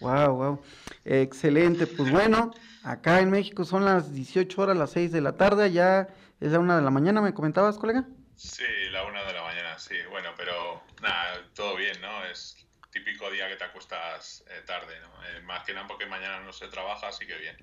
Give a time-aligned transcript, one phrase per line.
[0.00, 0.62] Wow, wow.
[1.04, 1.86] Excelente.
[1.86, 6.08] Pues bueno, acá en México son las 18 horas, las 6 de la tarde, ya
[6.40, 8.06] es la 1 de la mañana, ¿me comentabas, colega?
[8.36, 9.96] Sí, la 1 de la mañana, sí.
[10.10, 12.24] Bueno, pero nada, todo bien, ¿no?
[12.24, 12.56] Es
[12.90, 15.08] típico día que te acuestas eh, tarde, ¿no?
[15.24, 17.56] Eh, más que nada porque mañana no se trabaja, así que bien.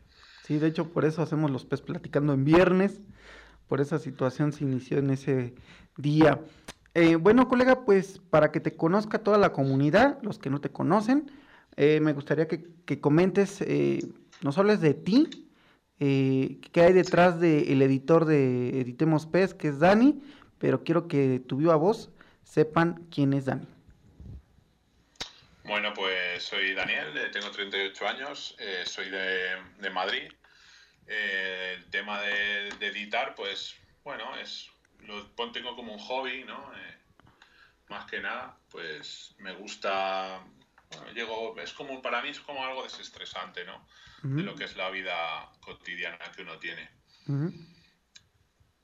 [0.43, 3.01] Sí, de hecho por eso hacemos los PES platicando en viernes,
[3.67, 5.55] por esa situación se inició en ese
[5.97, 6.39] día.
[6.93, 10.69] Eh, bueno, colega, pues para que te conozca toda la comunidad, los que no te
[10.69, 11.31] conocen,
[11.77, 13.99] eh, me gustaría que, que comentes, eh,
[14.41, 15.47] nos hables de ti,
[15.99, 20.19] eh, qué hay detrás del editor de Editemos PES, que es Dani,
[20.57, 22.09] pero quiero que tu viva voz
[22.43, 23.67] sepan quién es Dani.
[25.65, 28.55] Bueno, pues soy Daniel, tengo 38 años,
[28.85, 30.31] soy de, de Madrid.
[31.05, 34.71] El tema de editar, pues bueno, es
[35.01, 36.71] lo tengo como un hobby, ¿no?
[36.75, 36.97] Eh,
[37.89, 40.43] más que nada, pues me gusta,
[40.89, 43.87] bueno, llego, es como, para mí es como algo desestresante, ¿no?
[44.23, 46.89] De lo que es la vida cotidiana que uno tiene.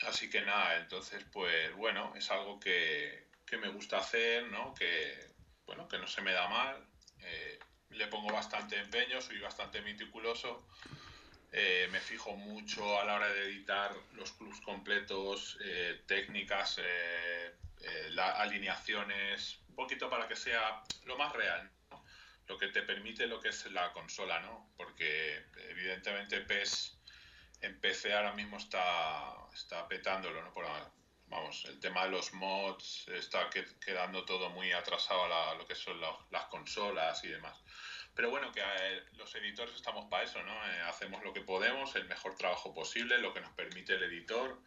[0.08, 4.74] Así que nada, entonces pues bueno, es algo que, que me gusta hacer, ¿no?
[4.74, 5.34] Que
[5.66, 6.86] bueno, que no se me da mal.
[7.20, 7.60] eh,
[7.90, 10.68] le pongo bastante empeño, soy bastante meticuloso.
[11.56, 17.56] Eh, me fijo mucho a la hora de editar los clubs completos, eh, técnicas, eh,
[17.82, 21.70] eh, la- alineaciones, un poquito para que sea lo más real.
[22.48, 24.74] Lo que te permite lo que es la consola, ¿no?
[24.76, 26.98] Porque evidentemente PES
[27.62, 30.52] en PC ahora mismo está, está petándolo, ¿no?
[30.52, 30.66] Por,
[31.28, 35.66] vamos, el tema de los mods está que- quedando todo muy atrasado a la- lo
[35.68, 37.58] que son la- las consolas y demás.
[38.16, 40.54] Pero bueno, que eh, los editores estamos para eso, ¿no?
[40.54, 44.60] Eh, hacemos lo que podemos, el mejor trabajo posible, lo que nos permite el editor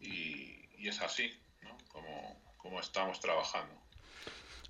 [0.00, 1.76] y, y es así, ¿no?
[1.88, 3.74] Como, como estamos trabajando.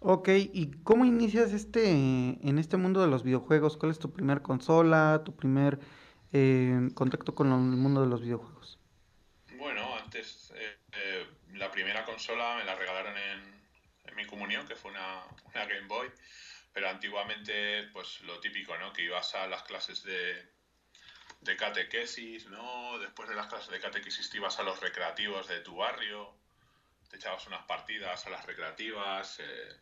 [0.01, 3.77] Ok, ¿y cómo inicias este en este mundo de los videojuegos?
[3.77, 5.81] ¿Cuál es tu primer consola, tu primer
[6.33, 8.79] eh, contacto con el mundo de los videojuegos?
[9.57, 13.41] Bueno, antes eh, eh, la primera consola me la regalaron en,
[14.05, 16.09] en mi comunión, que fue una, una Game Boy,
[16.79, 18.93] pero antiguamente pues lo típico, ¿no?
[18.93, 20.49] Que ibas a las clases de,
[21.41, 23.01] de catequesis, ¿no?
[23.01, 26.33] Después de las clases de catequesis te ibas a los recreativos de tu barrio,
[27.11, 29.77] te echabas unas partidas a las recreativas, eh,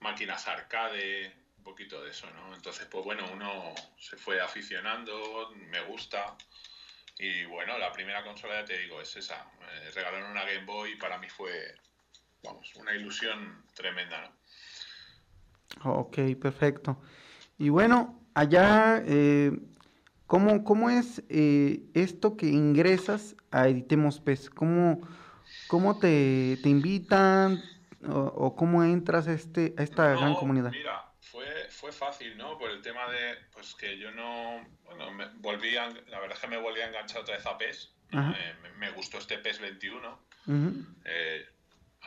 [0.00, 2.52] máquinas arcade, un poquito de eso, ¿no?
[2.52, 6.36] Entonces, pues bueno, uno se fue aficionando, me gusta.
[7.16, 9.48] Y bueno, la primera consola, ya te digo, es esa.
[9.60, 11.76] Me regalaron una Game Boy y para mí fue,
[12.42, 14.37] vamos, una ilusión tremenda, ¿no?
[15.84, 17.00] Ok, perfecto.
[17.58, 19.52] Y bueno, allá, eh,
[20.26, 24.50] ¿cómo, cómo es eh, esto que ingresas a Editemos PES?
[24.50, 25.00] ¿Cómo,
[25.66, 27.62] cómo te, te invitan
[28.08, 30.72] o, o cómo entras a, este, a esta gran No, comunidad?
[30.72, 32.58] Mira, fue, fue fácil, ¿no?
[32.58, 36.40] Por el tema de, pues que yo no, bueno, me volví a- la verdad es
[36.40, 37.94] que me volví a enganchar otra vez a PES.
[38.10, 40.18] Me, me gustó este PES 21.
[40.46, 40.84] Ujú.
[41.04, 41.44] eh,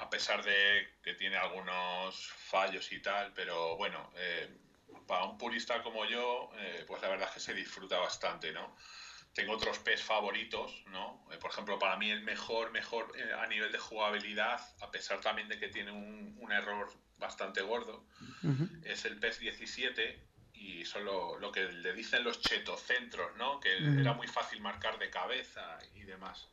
[0.01, 4.49] a pesar de que tiene algunos fallos y tal, pero bueno, eh,
[5.07, 8.75] para un purista como yo, eh, pues la verdad es que se disfruta bastante, ¿no?
[9.33, 11.23] Tengo otros PES favoritos, ¿no?
[11.31, 15.47] Eh, por ejemplo, para mí el mejor, mejor a nivel de jugabilidad, a pesar también
[15.47, 18.03] de que tiene un, un error bastante gordo,
[18.83, 23.59] es el PES 17 y son lo, lo que le dicen los chetocentros, ¿no?
[23.59, 26.49] Que era muy fácil marcar de cabeza y demás.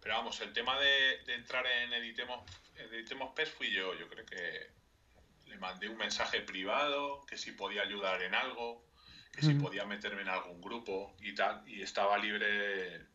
[0.00, 2.40] Pero vamos, el tema de, de entrar en Editemos,
[2.76, 3.94] Editemos PES fui yo.
[3.94, 4.70] Yo creo que
[5.46, 8.86] le mandé un mensaje privado, que si podía ayudar en algo,
[9.32, 11.62] que si podía meterme en algún grupo y tal.
[11.68, 13.06] Y estaba libre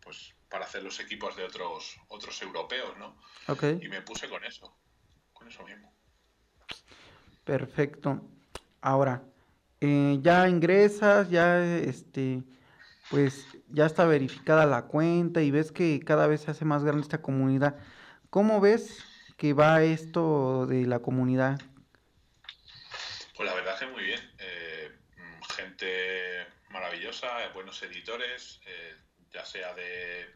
[0.00, 3.16] pues para hacer los equipos de otros, otros europeos, ¿no?
[3.48, 4.76] Ok, Y me puse con eso,
[5.32, 5.92] con eso mismo.
[7.44, 8.20] perfecto.
[8.80, 9.22] Ahora,
[9.80, 12.42] eh, ya ingresas, ya este,
[13.10, 17.02] pues ya está verificada la cuenta y ves que cada vez se hace más grande
[17.02, 17.76] esta comunidad.
[18.30, 19.04] ¿Cómo ves
[19.36, 21.60] que va esto de la comunidad?
[23.36, 24.20] Pues la verdad que muy bien.
[24.38, 24.92] Eh,
[25.56, 28.96] gente maravillosa, eh, buenos editores, eh,
[29.32, 30.26] ya sea de,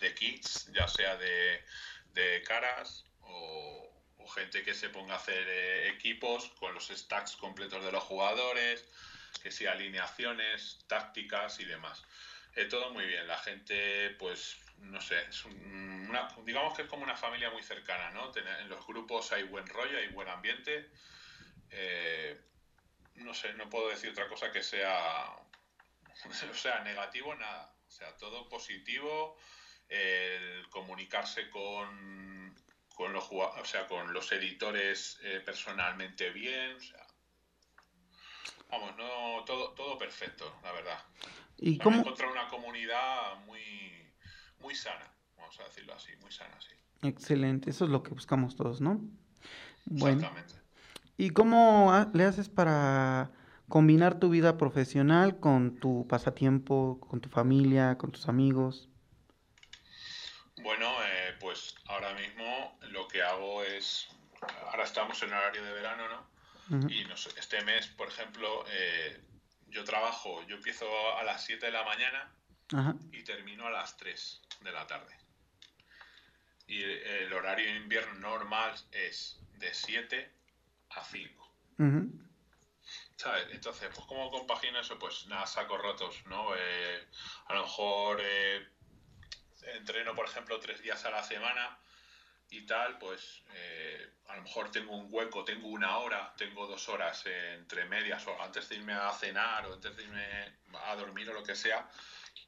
[0.00, 1.62] de kits, ya sea de,
[2.14, 7.36] de caras o, o gente que se ponga a hacer eh, equipos con los stacks
[7.36, 8.86] completos de los jugadores,
[9.38, 12.02] que sea alineaciones, tácticas y demás.
[12.56, 13.26] Eh, todo muy bien.
[13.26, 17.62] La gente, pues, no sé, es un- una- digamos que es como una familia muy
[17.62, 18.32] cercana, ¿no?
[18.36, 20.90] En los grupos hay buen rollo, hay buen ambiente.
[21.70, 22.36] Eh,
[23.16, 25.26] no sé, no puedo decir otra cosa que sea,
[26.50, 27.74] o sea, negativo, nada.
[27.88, 29.36] O sea, todo positivo,
[29.88, 32.54] el comunicarse con,
[32.94, 37.06] con los o sea, con los editores eh, personalmente bien, o sea,
[38.70, 40.98] vamos, no, todo, todo perfecto, la verdad.
[41.58, 42.00] ¿Y cómo?
[42.00, 43.60] encontrado una comunidad muy,
[44.60, 46.74] muy sana, vamos a decirlo así, muy sana, sí.
[47.02, 49.00] Excelente, eso es lo que buscamos todos, ¿no?
[49.86, 50.54] Bueno, Exactamente.
[51.16, 53.30] ¿y cómo le haces para
[53.68, 58.88] combinar tu vida profesional con tu pasatiempo, con tu familia, con tus amigos?
[60.62, 64.08] Bueno, eh, pues ahora mismo lo que hago es,
[64.66, 66.39] ahora estamos en horario de verano, ¿no?
[66.70, 67.04] Ujú, Y
[67.36, 69.20] este mes, por ejemplo, eh,
[69.68, 70.86] yo trabajo, yo empiezo
[71.16, 72.32] a las 7 de la mañana
[73.12, 75.12] y termino a las 3 de la tarde.
[76.68, 80.30] Y el horario de invierno normal es de 7
[80.90, 81.52] a 5.
[81.78, 82.08] ujú,
[83.16, 83.46] ¿Sabes?
[83.50, 84.98] Entonces, pues ¿cómo compagino eso?
[84.98, 86.54] Pues nada, saco rotos, ¿no?
[86.56, 87.06] Eh,
[87.46, 88.66] a lo mejor eh,
[89.74, 91.78] entreno, por ejemplo, tres días a la semana
[92.50, 96.88] y tal, pues eh, a lo mejor tengo un hueco, tengo una hora, tengo dos
[96.88, 101.32] horas entre medias, antes de irme a cenar o antes de irme a dormir o
[101.32, 101.88] lo que sea,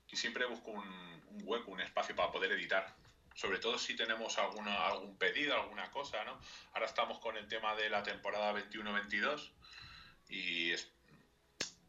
[0.08, 2.94] y siempre busco un, hueco, un espacio para poder editar.
[3.34, 6.38] Sobre todo si tenemos alguna, algún pedido, alguna cosa, ¿no?
[6.74, 9.50] Ahora estamos con el tema de la temporada 21-22
[10.28, 10.74] y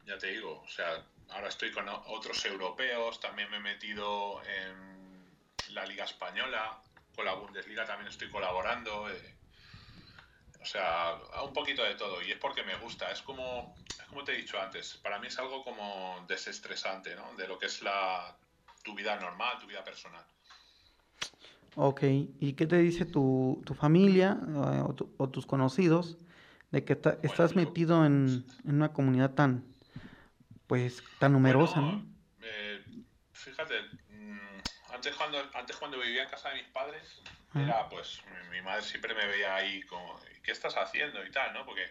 [0.05, 5.35] ya te digo, o sea, ahora estoy con otros europeos, también me he metido en
[5.69, 6.81] la Liga Española,
[7.15, 9.09] con la Bundesliga también estoy colaborando.
[9.09, 9.35] eh,
[10.61, 12.21] o sea, un poquito de todo.
[12.21, 13.11] Y es porque me gusta.
[13.11, 13.75] Es como,
[14.09, 17.33] como te he dicho antes, para mí es algo como desestresante, ¿no?
[17.35, 18.35] De lo que es la,
[18.83, 20.23] tu vida normal, tu vida personal.
[21.75, 22.03] Ok,
[22.39, 26.17] ¿y qué te dice tu, tu familia eh, o, tu- o tus conocidos
[26.71, 29.63] de que estás metido en, en una comunidad tan,
[30.67, 32.05] pues, tan numerosa, Bueno, ¿no?
[32.43, 32.83] eh,
[33.33, 33.75] fíjate,
[35.03, 37.61] antes cuando, antes cuando vivía en casa de mis padres, Ajá.
[37.61, 41.25] era pues, mi, mi madre siempre me veía ahí como, ¿qué estás haciendo?
[41.25, 41.65] y tal, ¿no?
[41.65, 41.85] Porque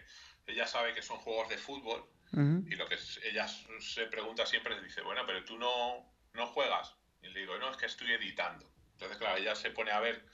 [0.47, 4.75] ella sabe que son juegos de fútbol Ujú, y lo que ella se pregunta siempre
[4.75, 6.95] es, dice, bueno, pero tú no, no juegas.
[7.21, 8.67] Y le digo, no, es que estoy editando.
[8.93, 10.25] Entonces, claro, ella se pone a ver,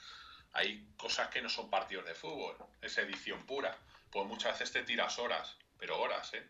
[0.53, 3.77] hay cosas que no son partidos de fútbol, es edición pura.
[4.09, 6.47] Pues muchas veces te tiras horas, pero horas, ¿eh?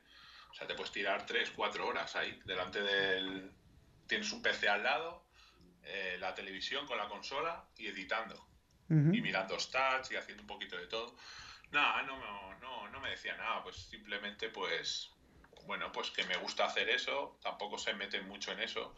[0.51, 3.51] O sea, te puedes tirar 3, 4 horas ahí, delante del...
[4.07, 5.28] Tienes un PC al lado,
[5.91, 8.47] eh, la televisión con la consola y editando
[8.91, 11.15] y mirando stats y haciendo un poquito de todo.
[11.71, 15.11] Nada, no, no, no, no me decía nada, pues simplemente pues,
[15.65, 18.95] bueno, pues que me gusta hacer eso, tampoco se meten mucho en eso.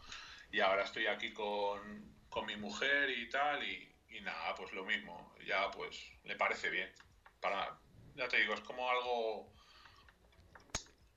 [0.52, 4.86] Y ahora estoy aquí con, con mi mujer y tal, y, y nada, pues lo
[4.86, 6.90] mismo, ya pues le parece bien.
[7.42, 7.78] Para,
[8.16, 9.54] ya te digo, es como algo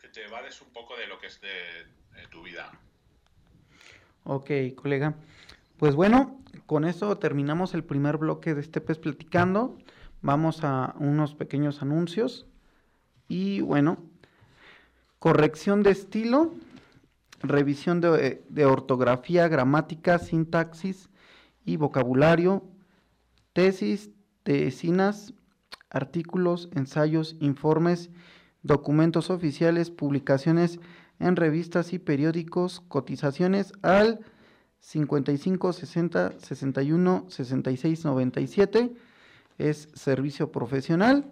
[0.01, 2.73] que te vales un poco de lo que es de, de tu vida.
[4.25, 5.15] Ok, colega.
[5.77, 9.77] Pues bueno, con eso terminamos el primer bloque de este pez platicando.
[10.23, 12.47] Vamos a unos pequeños anuncios
[13.29, 13.99] Y bueno,
[15.19, 16.53] corrección de estilo,
[17.43, 21.09] revisión de, de ortografía, gramática, sintaxis
[21.65, 22.63] y vocabulario,
[23.53, 24.11] tesis,
[24.45, 25.35] tesinas,
[25.91, 28.11] artículos, ensayos, informes,
[28.63, 30.79] documentos oficiales, publicaciones
[31.19, 34.21] en revistas y periódicos, cotizaciones al
[34.85, 38.93] 55 60 61 66 97
[39.57, 41.25] es servicio profesional.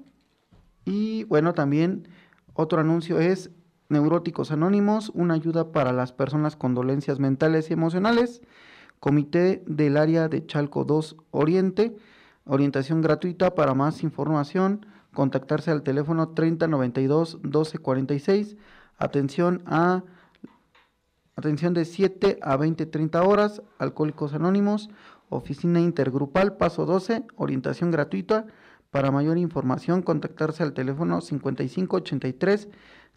[0.86, 2.08] Y bueno también
[2.54, 3.50] otro anuncio es
[3.90, 8.40] Neuróticos Anónimos, una ayuda para las personas con dolencias mentales y emocionales,
[9.00, 11.94] Comité del Área de Chalco 2 Oriente,
[12.46, 13.54] orientación gratuita.
[13.54, 18.56] Para más información, contactarse al teléfono 3092 1246,
[18.96, 20.04] atención a
[21.36, 24.90] atención de 7 a 20 30 horas, Alcohólicos Anónimos,
[25.28, 28.46] oficina intergrupal, paso 12, orientación gratuita.
[28.90, 32.68] Para mayor información, contactarse al teléfono 5583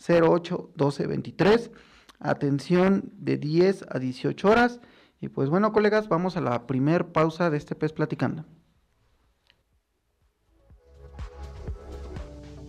[0.07, 1.71] 08 12 23.
[2.19, 4.79] Atención de 10 a 18 horas.
[5.19, 8.45] Y pues bueno, colegas, vamos a la primer pausa de este pez platicando.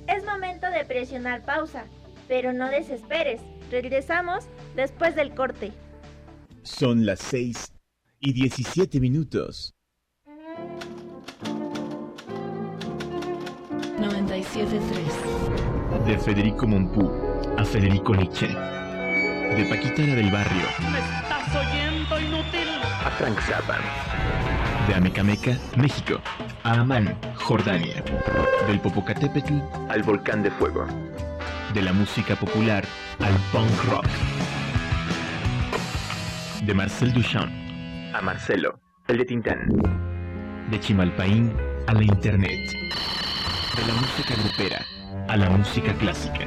[0.09, 1.85] Es momento de presionar pausa,
[2.29, 3.41] pero no desesperes.
[3.71, 4.45] Regresamos
[4.75, 5.73] después del corte.
[6.63, 7.73] Son las 6
[8.21, 9.75] y 17 minutos.
[13.99, 17.11] 97.3 De Federico Mompú
[17.57, 18.49] a Federico Nietzsche.
[18.49, 22.69] De Paquita la del Barrio ¿Me estás oyendo, inútil?
[23.05, 23.79] a Frank Zappa.
[24.89, 26.21] De Amecameca, México,
[26.63, 28.03] a Amán, Jordania.
[28.67, 29.55] Del Popocatépetl
[29.89, 30.87] al Volcán de Fuego.
[31.75, 32.85] De la música popular
[33.21, 34.07] al punk rock.
[36.65, 37.53] De Marcel Duchamp
[38.13, 39.69] a Marcelo, el de Tintán.
[40.71, 41.53] De Chimalpaín
[41.87, 42.73] a la Internet.
[43.77, 44.85] De la música grupera
[45.29, 46.47] a la música clásica.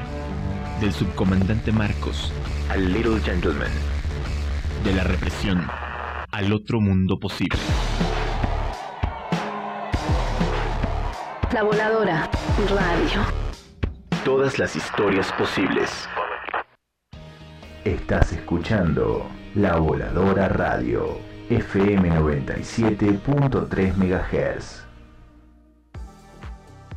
[0.82, 2.34] Del subcomandante Marcos
[2.70, 3.72] al Little Gentleman.
[4.84, 5.68] De la represión
[6.32, 7.60] al otro mundo posible.
[11.54, 12.30] La Voladora
[12.70, 13.26] Radio.
[14.24, 16.08] Todas las historias posibles.
[17.86, 21.18] Estás escuchando La Voladora Radio,
[21.50, 24.84] FM 97.3 MHz.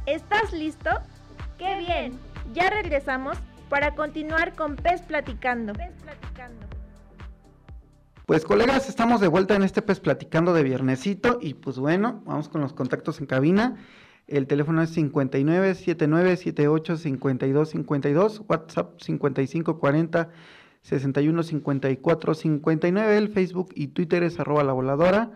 [0.07, 0.91] ¿Estás listo?
[1.57, 2.19] ¡Qué bien!
[2.53, 5.73] Ya regresamos para continuar con Pez Platicando.
[5.73, 6.67] Pez Platicando.
[8.27, 12.49] Pues colegas, estamos de vuelta en este pez platicando de viernesito y pues bueno, vamos
[12.49, 13.77] con los contactos en cabina.
[14.27, 20.29] El teléfono es 59 79 78 52 52, WhatsApp 55 40
[20.83, 25.33] 61 54 59, el Facebook y Twitter es arroba la voladora,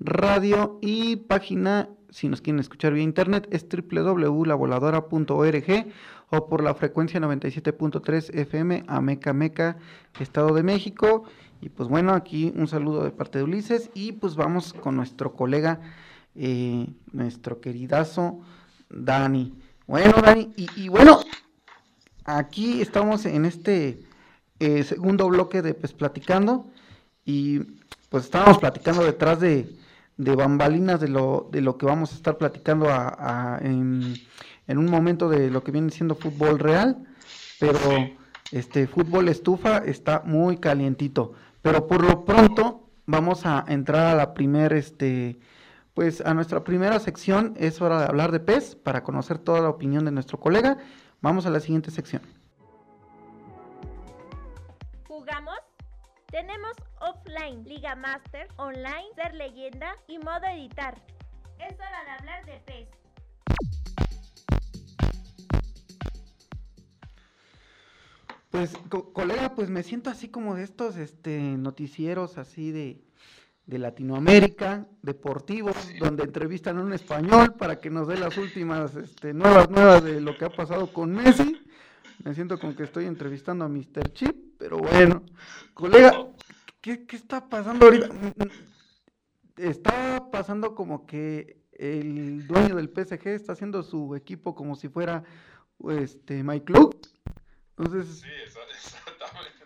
[0.00, 5.86] radio y página, si nos quieren escuchar vía internet, es www.lavoladora.org
[6.30, 9.76] o por la frecuencia 97.3 FM a Meca
[10.18, 11.24] Estado de México.
[11.60, 15.34] Y pues bueno, aquí un saludo de parte de Ulises y pues vamos con nuestro
[15.34, 15.80] colega,
[16.34, 18.40] eh, nuestro queridazo
[18.90, 19.54] Dani.
[19.86, 21.20] Bueno, Dani, y bueno,
[22.24, 24.02] aquí estamos en este
[24.60, 26.66] eh, segundo bloque de pues platicando
[27.24, 27.60] y
[28.08, 29.74] pues estábamos platicando detrás de,
[30.16, 34.14] de bambalinas de lo, de lo que vamos a estar platicando a- a- en,
[34.66, 37.04] en un momento de lo que viene siendo fútbol real,
[37.58, 38.16] pero Sí.
[38.52, 41.32] este fútbol estufa está muy calientito.
[41.62, 45.38] Pero por lo pronto vamos a entrar a la primera, este,
[45.94, 47.54] pues a nuestra primera sección.
[47.56, 50.76] Es hora de hablar de PES para conocer toda la opinión de nuestro colega.
[51.22, 52.22] Vamos a la siguiente sección.
[56.34, 61.00] Tenemos offline, Liga Master, online, ser leyenda y modo editar.
[61.60, 62.88] Es hora de hablar de PES.
[68.50, 73.00] Pues, co- colega, pues me siento así como de estos este, noticieros así de,
[73.66, 79.34] de Latinoamérica, deportivos, donde entrevistan a un español para que nos dé las últimas este,
[79.34, 81.63] nuevas nuevas de lo que ha pasado con Messi.
[82.22, 84.12] Me siento como que estoy entrevistando a Mr.
[84.12, 85.24] Chip, pero bueno.
[85.74, 86.26] Colega,
[86.80, 88.08] ¿qué, qué está pasando ahorita?
[89.56, 95.22] Está pasando como que el dueño del PSG está haciendo su equipo como si fuera
[95.90, 96.96] este, My Club.
[97.76, 99.64] Entonces, Sí, exa- exactamente.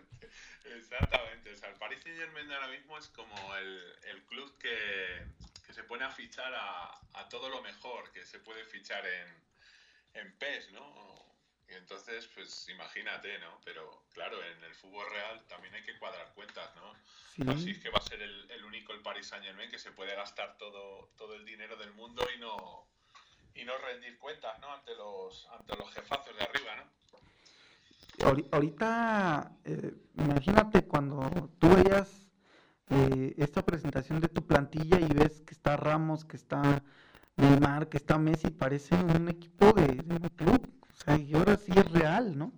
[0.76, 1.52] Exactamente.
[1.52, 3.78] O sea, el Paris Saint Germain ahora mismo es como el,
[4.10, 5.26] el club que,
[5.66, 10.22] que se pone a fichar a, a todo lo mejor que se puede fichar en,
[10.22, 11.27] en PES, ¿no?
[11.70, 13.60] Y entonces, pues imagínate, ¿no?
[13.64, 16.94] Pero claro, en el fútbol real también hay que cuadrar cuentas, ¿no?
[17.34, 17.42] sí.
[17.48, 19.92] Así es que va a ser el, el único el Paris Saint Germain que se
[19.92, 22.88] puede gastar todo, todo el dinero del mundo y no,
[23.54, 24.72] y no rendir cuentas, ¿no?
[24.72, 26.98] Ante los, ante los jefazos de arriba, ¿no?
[28.50, 32.26] ahorita, eh, imagínate cuando tú veías
[32.90, 36.82] eh, esta presentación de tu plantilla y ves que está Ramos, que está
[37.36, 40.77] Neymar, que está Messi, parece un equipo de, un club.
[41.00, 42.52] O sea, y ahora sí es real, ¿no?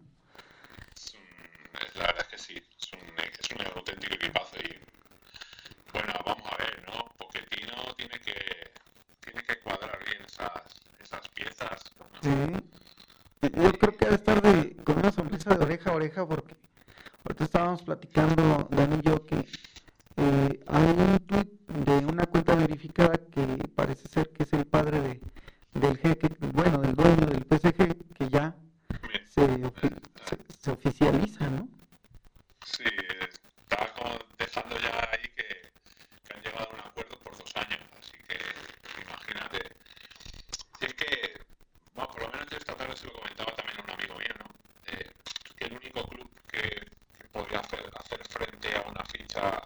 [1.94, 4.78] la verdad es que sí, es un, es un auténtico equipazo y
[5.92, 7.12] bueno, vamos a ver, ¿no?
[7.18, 8.73] Pochettino tiene que,
[9.20, 10.50] tiene que cuadrar bien esas,
[11.00, 11.82] esas piezas.
[12.23, 12.30] Sí.
[13.42, 16.56] Yo creo que debe estar de, con una sonrisa de oreja a oreja porque
[17.25, 19.47] ahorita estábamos platicando, Dani y yo, que
[43.00, 44.47] se lo comentaba también a un amigo mío, ¿no?
[44.92, 45.11] Eh,
[45.59, 46.61] el único club que,
[47.19, 49.62] que podría hacer, hacer frente a una ficha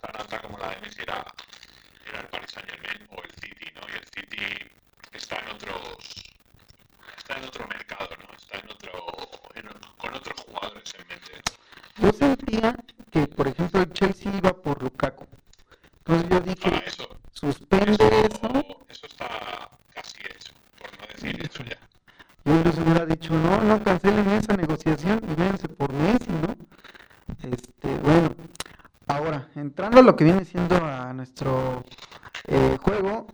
[0.00, 1.24] tan alta como la de Messi era,
[2.08, 3.80] era el Paris Saint Germain o el City, ¿no?
[3.88, 4.70] Y el City
[5.12, 5.98] está en otros
[7.16, 8.34] está en otro mercado, ¿no?
[8.36, 8.92] Está en otro,
[9.54, 11.32] en, con otros jugadores en mente.
[11.96, 12.76] Yo sentía
[13.10, 15.26] que, por ejemplo, el Chelsea iba por Lukaku.
[16.06, 18.84] Entonces yo dije, ah, eso, suspende eso, eso.
[18.88, 21.78] Eso está casi hecho, por no decir eso ya.
[22.44, 26.54] Yo les hubiera dicho, no, no cancelen esa negociación y véanse por Messi, ¿no?
[27.50, 28.34] Este, bueno,
[29.06, 31.82] ahora, entrando a lo que viene siendo a nuestro
[32.48, 33.26] eh, juego,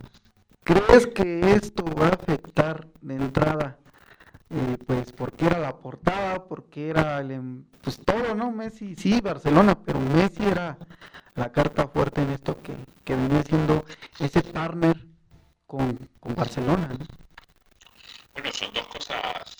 [0.63, 3.77] ¿crees que esto va a afectar de entrada?
[4.49, 8.51] Eh, pues porque era la portada, porque era el, em, pues todo, ¿no?
[8.51, 10.77] Messi, sí, Barcelona, pero Messi era
[11.35, 12.73] la carta fuerte en esto que,
[13.05, 13.85] que viene siendo
[14.19, 14.97] ese partner
[15.65, 17.05] con, con Barcelona, ¿no?
[18.33, 19.55] Bueno, son dos cosas,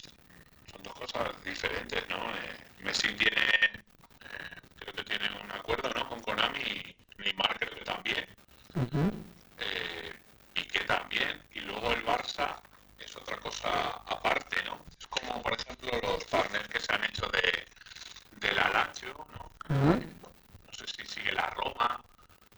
[0.72, 2.16] son dos cosas diferentes, ¿no?
[2.18, 3.42] Eh, Messi tiene,
[4.22, 6.08] eh, creo que tiene un acuerdo, ¿no?
[6.10, 8.25] Con Konami y Neymar creo que también.
[8.75, 9.12] Uh -huh.
[9.60, 10.14] eh,
[10.56, 12.56] y que también, y luego el Barça
[13.00, 13.70] es otra cosa
[14.08, 14.80] aparte, ¿no?
[15.00, 17.66] Es como, por ejemplo, los partners que se han hecho de,
[18.48, 19.51] de la Lazio, ¿no?
[19.75, 20.00] Uh -huh.
[20.68, 22.01] No sé si sigue la Roma,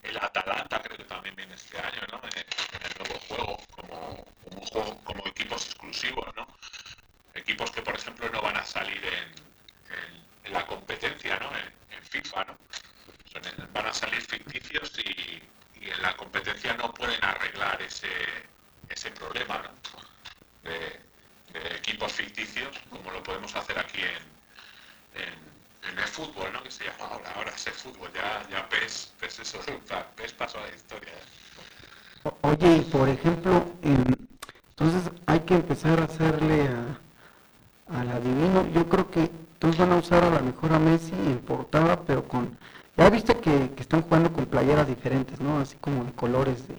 [0.03, 2.19] el Atalanta creo que también viene este año, ¿no?
[2.23, 2.45] En,
[2.75, 6.47] en el nuevo juego, como, como, un juego, como equipos exclusivos, ¿no?
[7.33, 9.29] Equipos que, por ejemplo, no van a salir en,
[9.97, 11.49] en, en la competencia, ¿no?
[11.57, 12.57] En, en FIFA, ¿no?
[13.31, 13.41] Son,
[13.73, 15.41] van a salir ficticios y,
[15.81, 18.11] y, en la competencia no pueden arreglar ese,
[18.89, 19.71] ese problema, ¿no?
[20.69, 20.99] De,
[21.53, 25.53] de equipos ficticios, como lo podemos hacer aquí en, en
[25.89, 26.63] en el fútbol, ¿no?
[26.63, 29.59] Que se llama ahora, ahora es el fútbol, ya, ya PES, PES, eso,
[30.15, 31.11] PES pasó a la historia.
[31.13, 32.52] ¿eh?
[32.63, 34.05] Oye, por ejemplo, en,
[34.69, 39.97] entonces hay que empezar a hacerle a, al adivino, yo creo que entonces van a
[39.97, 42.57] usar a la mejor a Messi en portada, pero con,
[42.97, 45.59] ya viste que, que están jugando con playeras diferentes, ¿no?
[45.59, 46.75] Así como de colores de,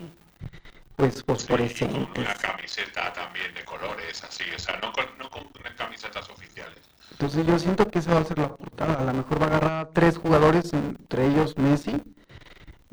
[0.97, 2.09] pues fosforescentes.
[2.15, 5.45] Sí, una camiseta también de colores, así, o sea, no con, no con
[5.77, 6.79] camisetas oficiales.
[7.11, 9.01] Entonces yo siento que esa va a ser la portada.
[9.01, 12.03] A lo mejor va a agarrar a tres jugadores, entre ellos Messi,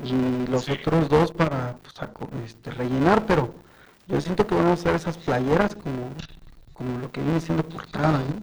[0.03, 0.71] y los sí.
[0.71, 2.09] otros dos para pues, a,
[2.45, 3.53] este, rellenar, pero
[4.07, 6.13] yo siento que van a usar esas playeras como,
[6.73, 8.19] como lo que viene siendo portada.
[8.19, 8.41] ¿no?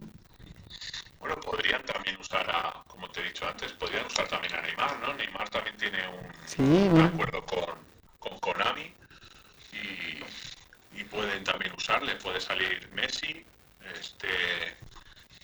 [1.21, 4.99] Bueno, podrían también usar, a, como te he dicho antes, podrían usar también a Neymar,
[5.01, 5.15] ¿no?
[5.15, 7.07] Neymar también tiene un, sí, un bueno.
[7.07, 7.75] acuerdo con,
[8.19, 8.93] con Konami
[9.73, 13.45] y, y pueden también usarle, puede salir Messi,
[14.01, 14.29] este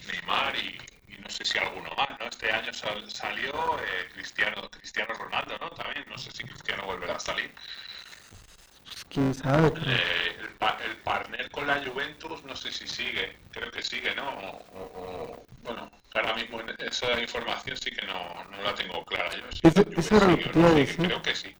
[0.06, 2.26] Neymar y, y, no sé si alguno más, ¿no?
[2.26, 5.70] Este año sal, salió eh, Cristiano, Cristiano Ronaldo, ¿no?
[5.70, 7.50] También, no sé si Cristiano volverá a salir.
[8.84, 9.68] Pues quién sabe.
[9.68, 10.44] Eh, el,
[10.90, 14.28] el, partner con la Juventus, no sé si sigue, creo que sigue, ¿no?
[14.28, 19.42] O, o, bueno, ahora mismo esa información sí que no, no la tengo clara yo.
[19.52, 21.06] Si eso, eso era lo que a decir.
[21.06, 21.54] Creo que sí.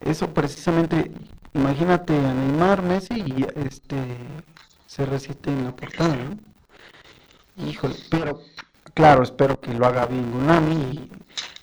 [0.00, 1.10] Eso precisamente,
[1.52, 3.96] imagínate a Neymar, Messi y este
[4.86, 6.38] se resiste en la portada, ¿no?
[7.64, 8.40] Híjole, pero
[8.94, 11.10] claro, espero que lo haga bien Gunami y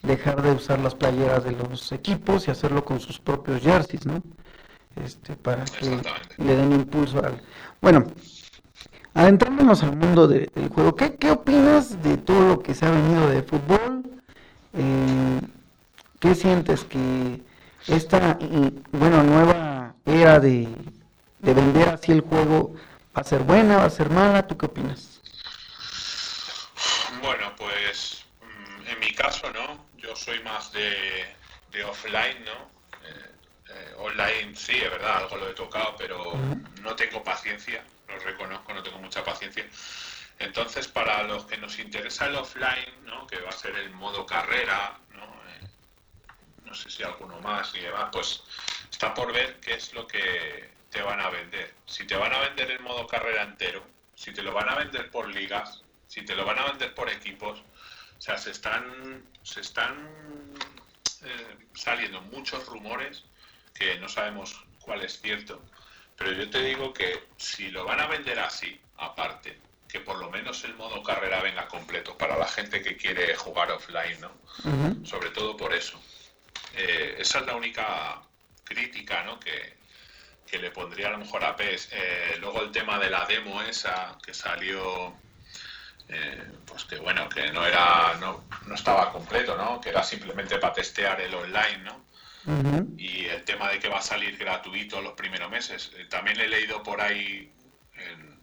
[0.07, 4.21] dejar de usar las playeras de los equipos y hacerlo con sus propios jerseys, ¿no?
[5.03, 6.01] Este, para que
[6.37, 7.41] le den impulso al...
[7.81, 8.05] Bueno,
[9.17, 12.91] adentrándonos al mundo de, del juego, ¿qué, ¿qué, opinas de todo lo que se ha
[12.91, 14.03] venido de fútbol?
[14.73, 15.41] Eh,
[16.19, 17.41] ¿Qué sientes que
[17.87, 18.37] esta,
[18.91, 20.67] bueno, nueva era de,
[21.39, 22.75] de vender así el juego
[23.15, 24.45] va a ser buena, va a ser mala?
[24.45, 25.19] ¿Tú qué opinas?
[27.19, 28.23] Bueno, pues
[28.87, 29.83] en mi caso, ¿no?
[29.97, 30.91] Yo soy más de,
[31.71, 33.07] de offline, ¿no?
[33.07, 33.31] Eh,
[33.69, 36.33] eh, online sí, es verdad, algo lo he tocado, pero
[36.83, 39.65] no tengo paciencia, lo reconozco, no tengo mucha paciencia.
[40.39, 43.25] Entonces, para los que nos interesa el offline, ¿no?
[43.27, 45.23] que va a ser el modo carrera, ¿no?
[45.23, 45.67] Eh,
[46.65, 48.43] no sé si alguno más y demás, pues
[48.91, 51.73] está por ver qué es lo que te van a vender.
[51.85, 53.83] Si te van a vender el modo carrera entero,
[54.15, 57.09] si te lo van a vender por ligas, si te lo van a vender por
[57.09, 57.59] equipos,
[58.17, 60.09] o sea, se están, se están
[61.23, 63.23] eh, saliendo muchos rumores
[63.73, 65.61] que no sabemos cuál es cierto.
[66.17, 70.29] Pero yo te digo que si lo van a vender así, aparte, que por lo
[70.29, 75.05] menos el modo carrera venga completo para la gente que quiere jugar offline, ¿no?
[75.05, 76.01] Sobre todo por eso.
[76.75, 78.21] Eh, esa es la única
[78.63, 79.39] crítica, ¿no?
[79.39, 79.77] Que,
[80.57, 81.89] le pondría a lo mejor a PES.
[81.91, 85.13] Eh, luego el tema de la demo esa que salió,
[86.07, 89.79] eh, pues que bueno, que no era, no, no estaba completo, ¿no?
[89.79, 92.05] Que era simplemente para testear el online, ¿no?
[92.97, 95.91] Y el tema de que va a salir gratuito los primeros meses.
[96.09, 97.53] también he leído por ahí
[97.93, 98.37] en,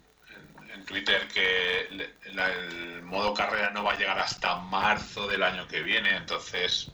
[0.84, 1.88] Twitter que
[2.24, 6.92] el modo carrera no va a llegar hasta marzo del año que viene, entonces,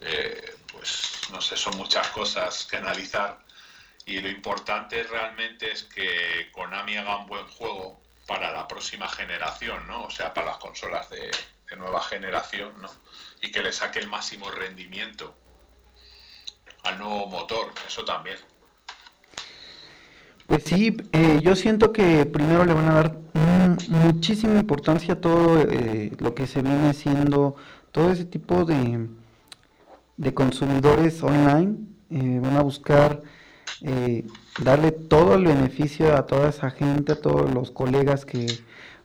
[0.00, 3.38] eh, pues no sé, son muchas cosas que analizar.
[4.04, 9.86] Y lo importante realmente es que Konami haga un buen juego para la próxima generación,
[9.86, 10.02] ¿no?
[10.02, 11.30] O sea, para las consolas de,
[11.70, 12.90] de nueva generación, ¿no?
[13.40, 15.41] Y que le saque el máximo rendimiento
[16.82, 18.36] al nuevo motor, eso también.
[20.46, 23.16] Pues sí, eh, yo siento que primero le van a dar
[23.88, 27.56] muchísima importancia a todo eh, lo que se viene siendo,
[27.90, 29.08] todo ese tipo de,
[30.16, 31.76] de consumidores online.
[32.10, 33.22] Eh, van a buscar
[34.62, 38.46] darle todo el beneficio a toda esa gente, a todos los colegas que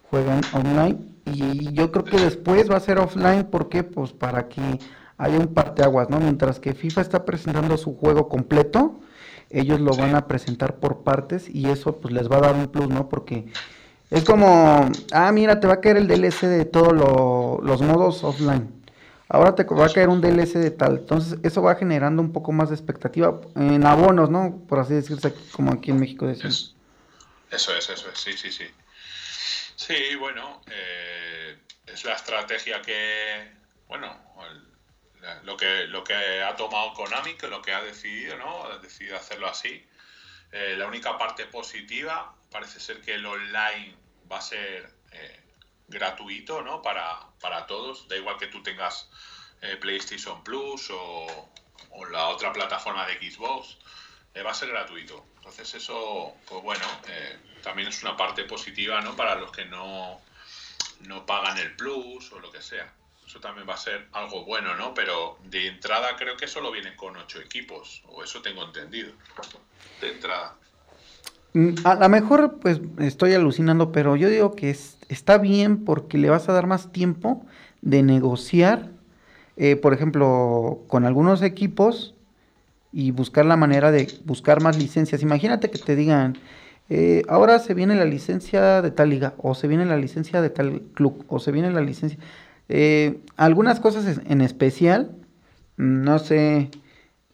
[0.09, 0.97] juegan online.
[1.25, 3.83] Y yo creo que después va a ser offline, ¿por qué?
[3.83, 4.79] Pues para que
[5.17, 6.19] haya un parteaguas, ¿no?
[6.19, 8.99] Mientras que FIFA está presentando su juego completo,
[9.49, 12.67] ellos lo van a presentar por partes y eso pues les va a dar un
[12.67, 13.09] plus, ¿no?
[13.09, 13.47] Porque
[14.09, 18.73] es como, ah, mira, te va a caer el DLC de todos los modos offline.
[19.29, 20.99] Ahora te va a caer un DLC de tal.
[20.99, 24.63] Entonces, eso va generando un poco más de expectativa en abonos, ¿no?
[24.69, 26.75] Por así decirse, como aquí en México decimos.
[27.51, 28.65] Eso es, eso es, sí, sí, sí.
[29.75, 33.51] Sí, bueno, eh, es la estrategia que,
[35.57, 38.65] lo que, lo que ha tomado Konami, que lo que ha decidido, ¿no?
[38.65, 39.83] Ha decidido hacerlo así.
[40.51, 43.95] Eh, la única parte positiva parece ser que el online
[44.31, 45.39] va a ser eh,
[45.87, 46.83] gratuito, ¿no?
[46.83, 49.09] Para, para todos, da igual que tú tengas
[49.61, 51.49] eh, PlayStation Plus o,
[51.89, 53.77] o, la otra plataforma de Xbox,
[54.45, 55.25] va a ser gratuito.
[55.37, 56.85] Entonces eso, pues bueno,
[57.63, 59.15] también es una parte positiva, ¿no?
[59.15, 60.21] Para los que no,
[60.99, 62.93] no pagan el Plus o lo que sea.
[63.39, 64.93] También va a ser algo bueno, ¿no?
[64.93, 69.11] Pero de entrada creo que solo vienen con ocho equipos, o eso tengo entendido.
[70.01, 70.55] De entrada.
[71.53, 76.29] Mm, a lo mejor, pues estoy alucinando, pero yo digo que está bien porque le
[76.29, 77.45] vas a dar más tiempo
[77.81, 78.89] de negociar,
[79.55, 82.13] eh, por ejemplo, con algunos equipos
[82.91, 85.21] y buscar la manera de buscar más licencias.
[85.21, 86.37] Imagínate que te digan,
[86.89, 90.49] eh, ahora se viene la licencia de tal liga, o se viene la licencia de
[90.49, 92.19] tal club, o se viene la licencia.
[92.69, 95.15] Eh, algunas cosas en especial,
[95.77, 96.69] no sé,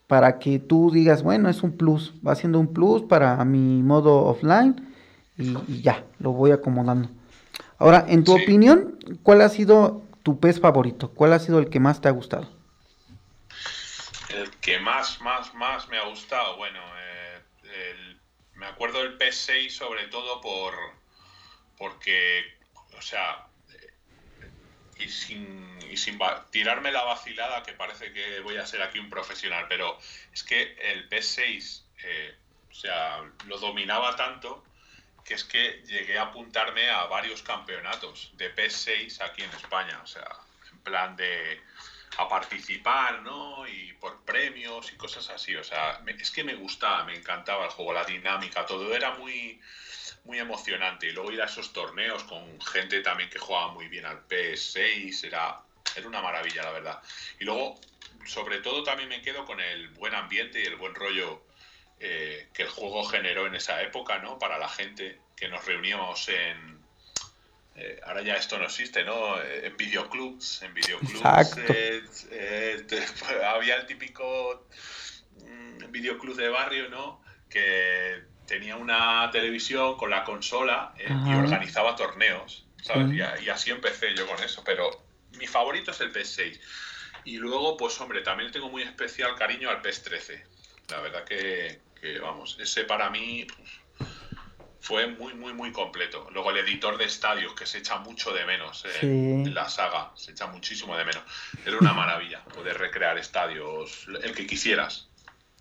[0.06, 4.26] para que tú digas, bueno, es un plus, va siendo un plus para mi modo
[4.26, 4.94] offline
[5.36, 7.08] y, ya, lo voy acomodando.
[7.78, 11.10] Ahora, en tu opinión, ¿cuál ha sido tu pez favorito?
[11.10, 12.48] ¿Cuál ha sido el que más te ha gustado?
[14.28, 17.24] El que más, más, más me ha gustado, bueno, eh,
[18.54, 20.74] me acuerdo del PS6 sobre todo por
[21.76, 22.42] porque,
[22.96, 23.46] o sea,
[24.98, 26.18] y sin, y sin
[26.50, 29.98] tirarme la vacilada, que parece que voy a ser aquí un profesional, pero
[30.32, 32.34] es que el PS6, eh,
[32.70, 34.64] o sea, lo dominaba tanto
[35.24, 40.06] que es que llegué a apuntarme a varios campeonatos de PS6 aquí en España, o
[40.06, 40.28] sea,
[40.70, 41.62] en plan de
[42.16, 43.66] a participar, ¿no?
[43.66, 47.70] Y por premios y cosas así, o sea, es que me gustaba, me encantaba el
[47.70, 49.60] juego, la dinámica, todo era muy
[50.24, 51.08] muy emocionante.
[51.08, 55.24] Y luego ir a esos torneos con gente también que jugaba muy bien al PS6,
[55.24, 55.60] era,
[55.96, 57.02] era una maravilla, la verdad.
[57.38, 57.80] Y luego,
[58.26, 61.42] sobre todo, también me quedo con el buen ambiente y el buen rollo
[62.00, 64.38] eh, que el juego generó en esa época, ¿no?
[64.38, 66.74] Para la gente que nos reuníamos en...
[67.76, 69.42] Eh, ahora ya esto no existe, ¿no?
[69.42, 71.24] Eh, en videoclubs, en videoclubs
[73.44, 74.68] había el típico
[75.44, 77.20] mm, videoclub de barrio, ¿no?
[77.50, 83.12] Que tenía una televisión con la consola eh, y organizaba torneos, ¿sabes?
[83.42, 84.90] Y, así empecé yo con eso, pero
[85.38, 86.60] mi favorito es el PS6.
[87.24, 90.42] Y luego, pues hombre, también tengo muy especial cariño al PS13.
[90.90, 91.80] La verdad que,
[92.20, 93.46] vamos, ese para mí
[94.80, 96.28] fue muy, muy, muy completo.
[96.32, 99.06] Luego el editor de estadios, que se echa mucho de menos eh, Sí.
[99.06, 101.22] en la saga, se echa muchísimo de menos.
[101.64, 105.08] Era una maravilla poder recrear estadios, el que quisieras.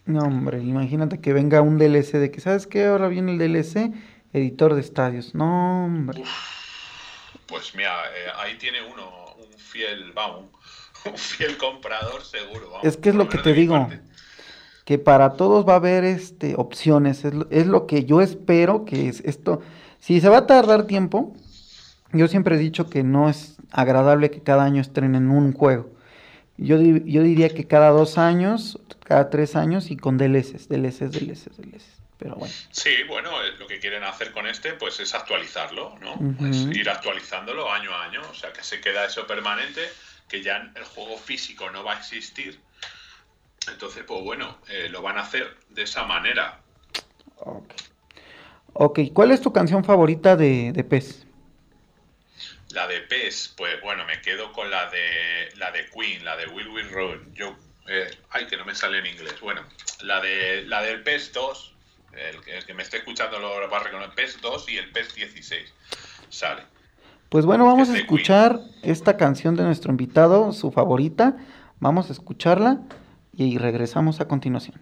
[0.06, 2.86] No, hombre, imagínate que venga un DLC de que, ¿sabes qué?
[2.86, 3.94] Ahora viene el DLC,
[4.34, 5.34] editor de estadios.
[5.34, 6.24] No, hombre.
[7.48, 10.46] Pues mira, eh, ahí tiene uno, un fiel, vamos,
[11.06, 12.70] un fiel comprador seguro.
[12.70, 13.76] Vamos, Es que es lo que te digo.
[13.76, 14.02] parte.
[14.86, 17.24] que para todos va a haber este opciones.
[17.24, 19.62] Es lo, es lo que yo espero que es esto.
[20.00, 21.34] Si se va a tardar tiempo,
[22.12, 25.90] yo siempre he dicho que no es agradable que cada año estrenen un juego.
[26.58, 31.12] Yo, di- yo diría que cada dos años, cada tres años y con DLCs, DLCs,
[31.12, 31.86] DLCs, DLCs.
[32.20, 36.46] Pero bueno, Sí, bueno, eh, lo que quieren hacer con este, pues es actualizarlo, ¿no?
[36.48, 39.82] Es ir actualizándolo año a año, o sea, que se queda eso permanente,
[40.30, 42.62] que ya el juego físico no va a existir.
[43.72, 46.60] Entonces, pues bueno, eh, lo van a hacer de esa manera.
[47.40, 47.74] ok.
[48.76, 51.28] Ok, ¿cuál es tu canción favorita de, de PES?
[52.74, 56.48] La de PES, pues bueno, me quedo con la de la de Queen, la de
[56.48, 57.34] Will Will Run.
[57.36, 57.56] Yo,
[57.88, 59.40] eh, ay, que no me sale en inglés.
[59.42, 59.62] Bueno,
[60.02, 61.76] la de la del PES 2,
[62.14, 64.92] el, que- el que me esté escuchando lo va a reconocer, PES 2 y el
[64.92, 65.74] PES 16
[66.30, 66.64] sale.
[67.30, 68.04] Pues bueno, vamos a Queen.
[68.06, 71.36] escuchar esta canción de nuestro invitado, su favorita.
[71.80, 72.80] Vamos a escucharla
[73.36, 74.82] y regresamos a continuación.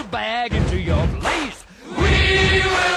[0.00, 1.64] your bag into your place.
[1.86, 2.89] We will,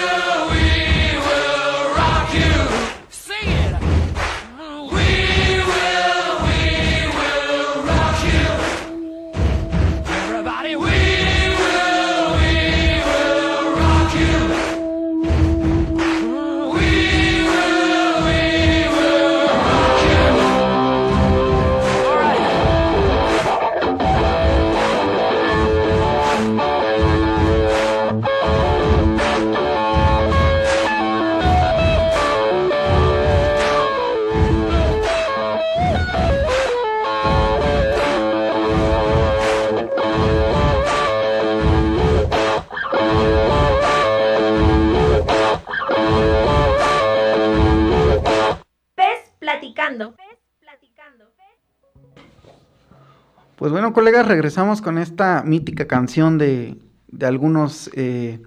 [53.63, 56.75] Pues bueno, colegas, regresamos con esta mítica canción de,
[57.07, 58.41] de algunos, eh,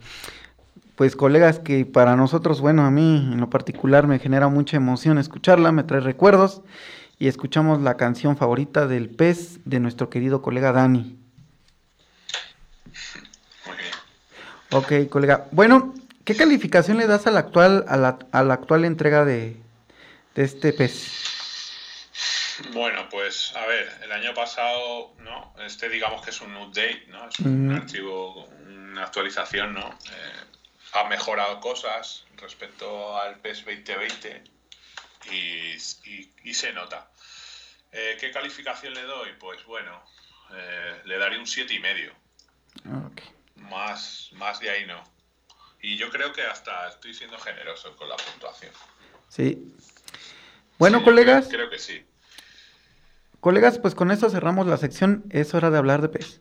[0.94, 5.16] pues colegas que para nosotros, bueno, a mí en lo particular me genera mucha emoción
[5.16, 6.60] escucharla, me trae recuerdos
[7.18, 11.16] y escuchamos la canción favorita del pez de nuestro querido colega Dani.
[14.70, 15.46] Ok, colega.
[15.50, 19.56] Bueno, ¿qué calificación le das a la actual, a la actual entrega de,
[20.34, 21.35] de este pez?
[22.72, 25.54] Bueno, pues a ver, el año pasado, ¿no?
[25.60, 27.28] Este digamos que es un update, ¿no?
[27.28, 27.76] Es un Ujú.
[27.82, 29.86] archivo, una actualización, ¿no?
[30.10, 30.32] Eh,
[30.92, 34.42] ha mejorado cosas respecto al PES 2020
[35.30, 35.36] y,
[36.10, 37.10] y- y se nota.
[37.92, 39.32] Eh, ¿Qué calificación le doy?
[39.38, 40.02] Pues bueno,
[40.54, 42.12] eh, le daré un siete y medio.
[42.86, 43.20] Ok.
[43.56, 45.02] Más, más de ahí no.
[45.82, 48.72] Y yo creo que hasta estoy siendo generoso con la puntuación.
[49.28, 49.72] Sí.
[50.78, 51.46] Bueno, Sí, colegas.
[51.48, 52.04] Creo, creo que sí.
[53.46, 55.22] Colegas, pues con esto cerramos la sección.
[55.30, 56.40] Es hora de hablar de pez.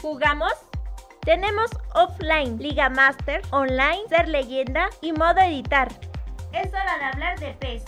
[0.00, 0.54] ¿Jugamos?
[1.20, 5.88] Tenemos offline, Liga Master, online, ser leyenda y modo editar.
[6.54, 7.84] Es hora de hablar de PES.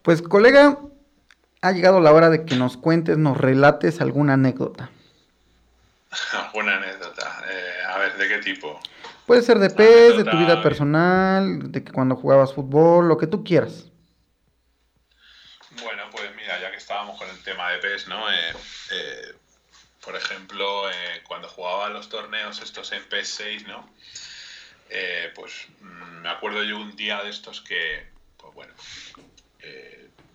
[0.00, 0.78] Pues colega,
[1.60, 4.90] ha llegado la hora de que nos cuentes, nos relates alguna anécdota.
[6.54, 7.44] Buena anécdota.
[8.16, 8.80] ¿De qué tipo?
[9.28, 13.26] Puede ser de PES, de tu vida personal, de que cuando jugabas fútbol, lo que
[13.26, 13.84] tú quieras.
[15.82, 18.32] Bueno, pues mira, ya que estábamos con el tema de PES, ¿no?
[18.32, 18.54] Eh,
[18.90, 19.34] eh,
[20.02, 23.90] por ejemplo, eh, cuando jugaba los torneos estos en PES 6, ¿no?
[25.34, 28.06] pues mm, me acuerdo yo un día de estos que,
[28.38, 28.72] pues bueno,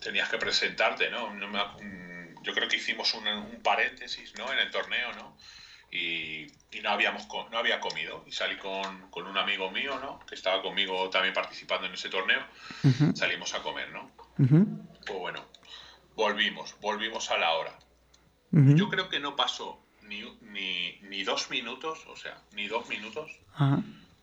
[0.03, 1.33] tenías que presentarte, ¿no?
[1.33, 4.53] no me, mm, yo creo que hicimos un, un, paréntesis, ¿no?
[4.53, 5.35] En el torneo, ¿no?
[5.93, 10.17] Y, y, no habíamos no había comido y salí con, con, un amigo mío, ¿no?
[10.25, 12.41] Que estaba conmigo también participando en ese torneo.
[12.83, 13.15] Uh -huh.
[13.15, 14.09] Salimos a comer, ¿no?
[14.39, 14.87] Uh -huh.
[15.05, 15.45] Pues bueno,
[16.15, 17.77] volvimos, volvimos a la hora.
[18.51, 18.75] Uh -huh.
[18.75, 23.31] Yo creo que no pasó ni, ni, ni, dos minutos, o sea, ni dos minutos.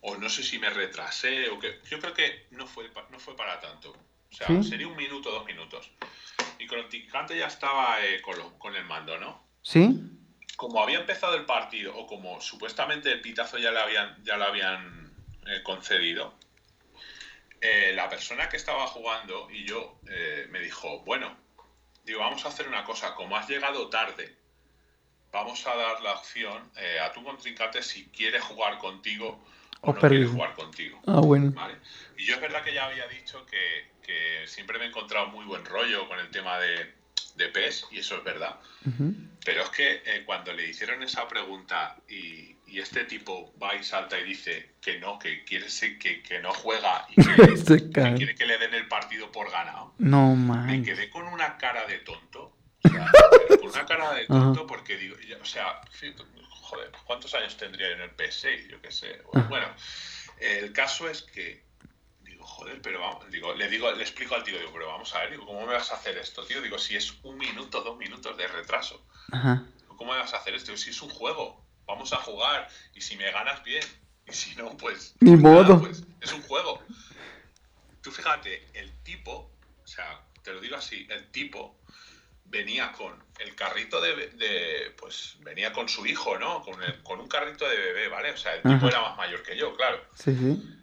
[0.00, 1.80] O no sé si me retrasé o que.
[1.88, 3.90] Yo creo que no fue, no fue para tanto.
[3.92, 4.64] O sea, ¿Sí?
[4.64, 5.88] sería un minuto, dos minutos.
[6.59, 9.44] Y Conticante ya estaba eh, con, lo, con, el mando, ¿no?
[9.62, 10.18] Sí.
[10.60, 14.44] Como había empezado el partido, o como supuestamente el pitazo ya le habían, ya le
[14.44, 15.10] habían
[15.46, 16.34] eh, concedido,
[17.62, 21.34] eh, la persona que estaba jugando y yo eh, me dijo, bueno,
[22.04, 24.36] digo, vamos a hacer una cosa, como has llegado tarde,
[25.32, 26.70] vamos a dar la opción
[27.02, 29.42] a tu contrincante si quiere jugar contigo
[29.80, 31.00] o, o no quiere jugar contigo.
[31.06, 31.52] Ah, bueno.
[31.52, 31.78] ¿vale?
[32.18, 35.46] Y yo es verdad que ya había dicho que, que, siempre me he encontrado muy
[35.46, 36.99] buen rollo con el tema de,
[37.40, 38.61] de PES, y eso es verdad.
[38.85, 39.14] Uh -huh.
[39.44, 43.83] Pero es que eh, cuando le hicieron esa pregunta y, y, este tipo va y
[43.83, 45.66] salta y dice que no, que quiere
[45.98, 47.22] que, que no juega y que,
[47.92, 50.66] que, quiere que le den el partido por ganado, no man.
[50.66, 52.57] me quedé con una cara de tonto.
[52.83, 53.11] O sea,
[53.59, 55.81] con una cara de tonto porque digo, o sea,
[56.50, 58.68] joder, ¿cuántos años tendría en el PS6?
[58.68, 59.20] Yo qué sé.
[59.33, 59.66] Bueno, bueno,
[60.38, 61.69] el caso es que
[62.60, 65.30] joder, pero vamos, digo, le digo, le explico al tío, digo, pero vamos a ver,
[65.30, 66.60] digo, ¿cómo me vas a hacer esto, tío?
[66.60, 69.02] Digo, si es un minuto, dos minutos de retraso.
[69.32, 69.64] Ajá.
[69.96, 70.76] ¿Cómo me vas a hacer esto?
[70.76, 73.84] Si es un juego, vamos a jugar y si me ganas bien
[74.26, 75.62] y si no, pues ni pues modo.
[75.62, 76.82] Nada, pues, es un juego.
[78.02, 79.50] Tú fíjate, el tipo,
[79.82, 81.78] o sea, te lo digo así, el tipo
[82.44, 86.62] venía con el carrito de, de pues venía con su hijo, ¿no?
[86.62, 88.32] Con, el, con un carrito de bebé, ¿vale?
[88.32, 90.04] O sea, el tipo era más mayor que yo, claro.
[90.14, 90.76] Sí, sí.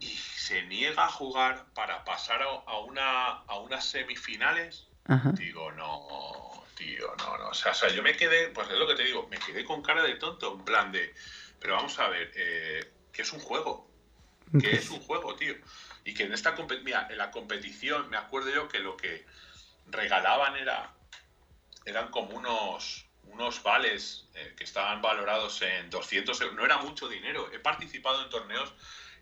[0.00, 0.06] Y
[0.46, 4.86] se niega a jugar para pasar a, una a unas semifinales.
[5.04, 5.32] Ajá.
[5.32, 7.48] Digo, no, tío, no, no.
[7.48, 9.64] O sea, o sea, yo me quedé, pues es lo que te digo, me quedé
[9.64, 11.12] con cara de tonto, en plan de,
[11.58, 13.90] pero vamos a ver, eh, que es un juego,
[14.60, 15.54] que es un juego, tío.
[16.04, 16.54] Y que en esta
[16.84, 19.26] mira, en la competición, me acuerdo yo que lo que
[19.88, 20.94] regalaban era,
[21.86, 26.56] eran como unos, unos vales eh, que estaban valorados en 200 euros.
[26.56, 27.50] No era mucho dinero.
[27.52, 28.72] He participado en torneos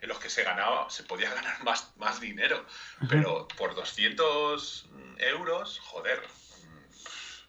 [0.01, 2.65] en los que se ganaba, se podía ganar más, más dinero,
[2.97, 3.07] Ajá.
[3.09, 6.23] pero por 200 euros, joder,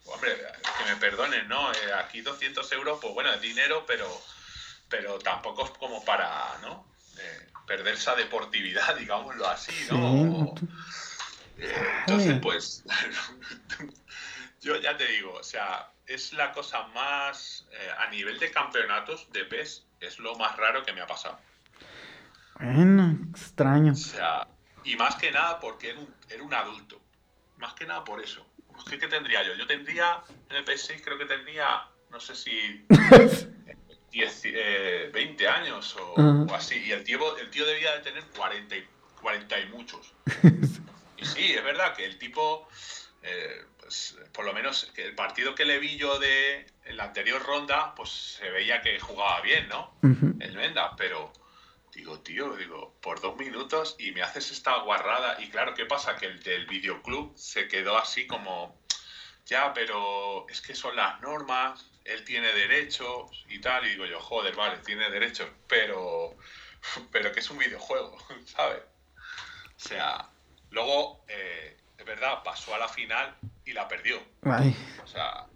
[0.06, 0.38] hombre,
[0.78, 1.72] que me perdonen, ¿no?
[1.72, 4.10] Eh, aquí 200 euros, pues bueno, es dinero, pero,
[4.90, 6.86] pero tampoco es como para, ¿no?
[7.20, 10.56] Eh, perder esa deportividad, digámoslo así, ¿no?
[10.58, 10.68] Sí.
[11.58, 12.84] Eh, entonces, pues,
[14.62, 19.32] yo ya te digo, o sea, es la cosa más, eh, a nivel de campeonatos
[19.32, 21.40] de PES, es lo más raro que me ha pasado.
[22.60, 23.94] Bueno, extraño.
[23.94, 24.48] O sea,
[24.84, 27.02] y más que nada porque era un, era un adulto.
[27.58, 28.46] Más que nada por eso.
[28.90, 29.56] ¿Qué, ¿Qué, tendría yo?
[29.56, 32.86] Yo tendría, en el PS6 creo que tendría, no sé si
[34.12, 36.52] 10, eh, 20 años o, uh -huh.
[36.52, 36.76] o, así.
[36.76, 38.88] Y el tío, el tío debía de tener 40 y,
[39.22, 40.14] 40 y muchos.
[41.18, 42.68] y sí, es verdad que el tipo,
[43.24, 47.42] eh, pues, por lo menos el partido que le vi yo de en la anterior
[47.44, 49.96] ronda, pues se veía que jugaba bien, ¿no?
[50.02, 50.44] Uh -huh.
[50.44, 51.34] El Menda, pero
[51.96, 55.42] digo, tío, digo, por dos minutos y me haces esta guarrada.
[55.42, 56.18] Y claro, ¿qué pasa?
[56.18, 58.78] Que el del videoclub se quedó así como,
[59.46, 63.86] ya, pero es que son las normas, él tiene derechos y tal.
[63.86, 66.36] Y digo yo, joder, vale, tiene derechos, pero,
[67.12, 68.84] pero que es un videojuego, ¿sabes?
[69.78, 70.30] O sea,
[70.72, 74.22] luego, eh, es verdad, pasó a la final y la perdió.
[74.44, 74.76] Ay.
[75.02, 75.48] O sea,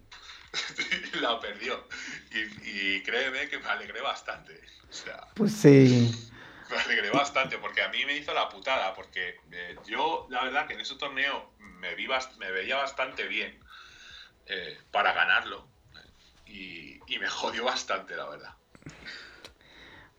[1.20, 1.86] la perdió.
[2.32, 4.62] Y, y créeme que me alegré bastante.
[4.90, 6.30] O sea, pues sí.
[6.76, 8.94] Me alegré bastante porque a mí me hizo la putada.
[8.94, 12.08] Porque eh, yo, la verdad, que en ese torneo me, vi
[12.38, 13.60] me veía bastante bien
[14.46, 15.68] eh, para ganarlo.
[16.46, 18.54] Y, y, me jodió bastante, la verdad.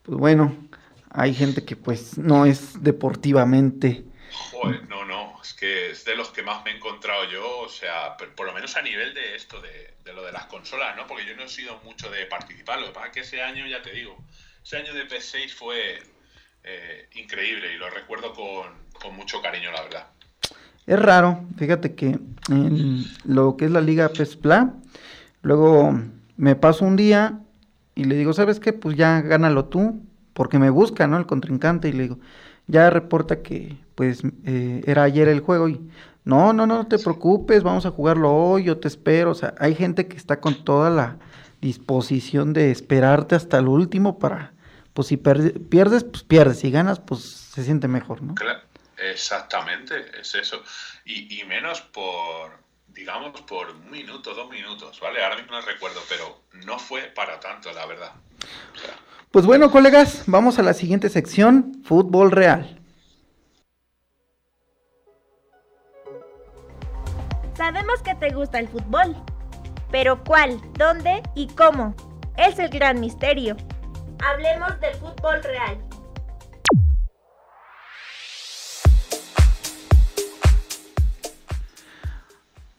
[0.03, 0.69] Pues bueno,
[1.11, 4.05] hay gente que pues no es deportivamente.
[4.53, 7.69] Joder, no, no, es que es de los que más me he encontrado yo, o
[7.69, 11.07] sea, por lo menos a nivel de esto, de, de lo de las consolas, ¿no?
[11.07, 13.67] Porque yo no he sido mucho de participar, lo que pasa es que ese año,
[13.67, 14.17] ya te digo,
[14.63, 16.01] ese año de PS6 fue
[16.65, 20.07] eh, increíble y lo recuerdo con, con, mucho cariño, la verdad.
[20.87, 22.19] Es raro, fíjate que
[22.51, 24.75] en lo que es la Liga PESPLA,
[25.43, 26.01] luego
[26.37, 27.41] me paso un día
[27.95, 28.73] y le digo, ¿sabes qué?
[28.73, 30.01] Pues ya gánalo tú,
[30.33, 31.19] porque me busca, ¿no?
[31.19, 32.19] El contrincante y le digo,
[32.67, 35.81] ya reporta que pues eh, era ayer el juego y
[36.25, 39.33] no, no, no, no te preocupes, vamos a jugarlo hoy, yo te espero.
[39.33, 41.19] O sea, hay gente que está con toda la
[41.61, 44.53] disposición de esperarte hasta el último para,
[44.93, 48.35] pues si pierdes, pues pierdes, si ganas, pues se siente mejor, ¿no?
[48.97, 50.63] exactamente, es eso.
[51.05, 52.53] Y, y menos por,
[52.89, 55.23] digamos, por un minuto, dos minutos, ¿vale?
[55.23, 58.13] Ahora mismo no recuerdo, pero no fue para tanto, la verdad.
[59.31, 62.81] Pues bueno, colegas, vamos a la siguiente sección, fútbol real.
[67.57, 69.15] Sabemos que te gusta el fútbol,
[69.91, 71.95] pero ¿cuál, dónde y cómo?
[72.37, 73.57] Es el gran misterio.
[74.25, 75.79] Hablemos del fútbol real.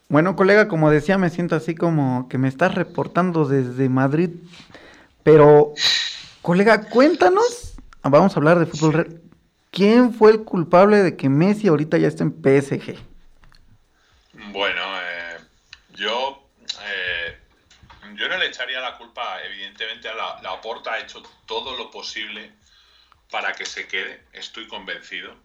[0.09, 4.31] Bueno, colega, como decía, me siento así como que me estás reportando desde Madrid,
[5.23, 5.73] pero
[6.41, 9.21] Colega, cuéntanos, vamos a hablar de fútbol.
[9.69, 12.95] ¿Quién fue el culpable de que Messi ahorita ya está en PSG?
[14.51, 15.37] Bueno, eh,
[15.93, 16.40] yo,
[18.21, 21.91] yo no le echaría la culpa, evidentemente, a la, la Porta ha hecho todo lo
[21.91, 22.53] posible
[23.29, 25.35] para que se quede, estoy convencido.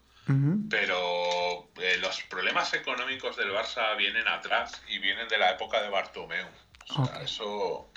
[0.68, 5.88] Pero eh, los problemas económicos del Barça vienen atrás y vienen de la época de
[5.88, 6.48] Bartomeu.
[6.88, 7.92] O sea, eso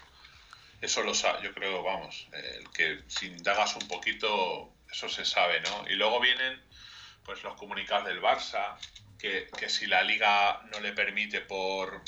[0.81, 5.59] eso lo sabe, yo creo, vamos, el que si indagas un poquito, eso se sabe,
[5.61, 5.89] ¿no?
[5.89, 6.61] Y luego vienen
[7.25, 8.77] pues los comunicados del Barça,
[9.17, 12.01] que, si la liga no le permite por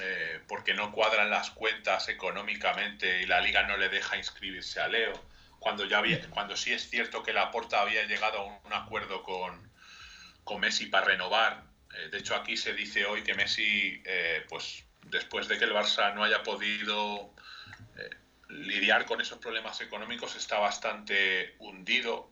[0.00, 4.88] eh, porque no cuadran las cuentas económicamente y la liga no le deja inscribirse a
[4.88, 5.12] Leo,
[5.58, 9.22] cuando ya había, cuando sí es cierto que la Porta había llegado a un, acuerdo
[9.22, 9.70] con,
[10.44, 11.64] con, Messi para renovar.
[11.94, 15.72] Eh, de hecho, aquí se dice hoy que Messi, eh, pues después de que el
[15.72, 17.32] Barça no haya podido
[18.48, 22.30] lidiar con esos problemas económicos está bastante hundido.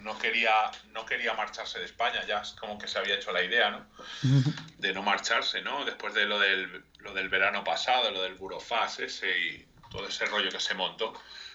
[0.00, 0.52] No quería,
[0.92, 3.86] no quería marcharse de España, ya es como que se había hecho la idea, ¿no?
[4.78, 5.84] De no marcharse, ¿no?
[5.84, 10.26] Después de lo del, lo del verano pasado, lo del Burofaz ese y todo ese
[10.26, 11.14] rollo que se montó,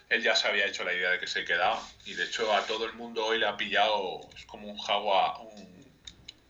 [0.10, 1.82] él ya se había hecho la idea de que se quedaba.
[2.06, 5.40] Y de hecho a todo el mundo hoy le ha pillado, es como un jagua,
[5.40, 6.02] un,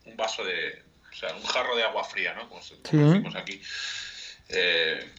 [0.05, 2.47] un vaso de, o sea, un jarro de agua fría, ¿no?
[2.47, 3.61] Como, decimos aquí.
[4.49, 5.09] Eh,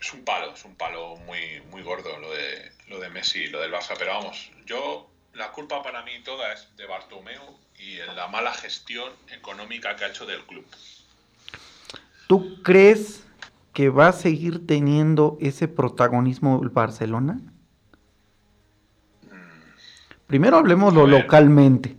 [0.00, 3.46] es un palo, es un palo muy, muy gordo lo de, lo de Messi y
[3.48, 3.94] lo del Barça.
[3.98, 9.12] Pero vamos, yo la culpa para mí toda es de Bartomeu y la mala gestión
[9.30, 10.66] económica que ha hecho del club.
[12.26, 13.24] ¿Tú crees
[13.72, 17.40] que va a seguir teniendo ese protagonismo el Barcelona?
[19.30, 19.36] Mm.
[20.26, 21.96] Primero hablemos lo localmente.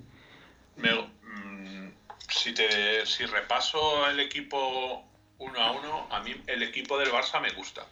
[0.76, 1.88] Mm,
[2.28, 5.06] si, te, si repaso el equipo
[5.38, 7.86] uno a uno, a mí el equipo del Barça me gusta.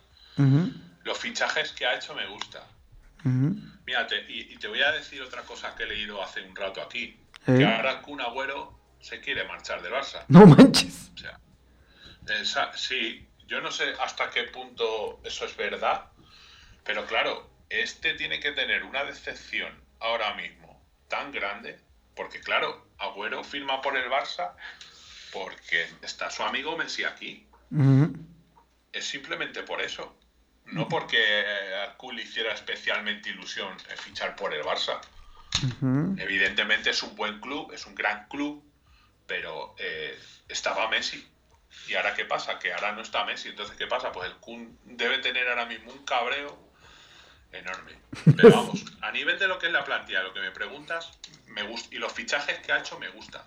[1.04, 2.64] Los fichajes que ha hecho me gusta.
[3.24, 7.20] Mírate, y, te voy a decir otra cosa que he leído hace un rato aquí.
[7.46, 10.26] Que ahora Kun Agüero se quiere marchar del Barça.
[10.28, 11.12] No manches.
[12.76, 16.06] sí, yo no sé hasta qué punto eso es verdad,
[16.84, 21.80] pero claro, este tiene que tener una decepción ahora mismo tan grande,
[22.16, 24.54] porque claro, Agüero firma por el Barça
[25.32, 27.48] porque está su amigo Messi aquí.
[28.92, 30.17] Es simplemente por eso.
[30.68, 31.46] No porque
[31.84, 35.00] a Kul hiciera especialmente ilusión fichar por el Barça.
[36.18, 38.64] Evidentemente es un buen club, es un gran club,
[39.26, 41.26] pero eh, estaba Messi.
[41.88, 42.60] ¿Y ahora qué pasa?
[42.60, 43.50] Que ahora no está Messi.
[43.50, 44.12] Entonces, ¿qué pasa?
[44.12, 46.58] Pues el Kun debe tener ahora mismo un cabreo
[47.52, 47.94] enorme.
[48.36, 51.64] Pero vamos, a nivel de lo que es la plantilla, lo que me preguntas, me
[51.64, 51.96] gusta.
[51.96, 53.46] Y los fichajes que ha hecho me gusta.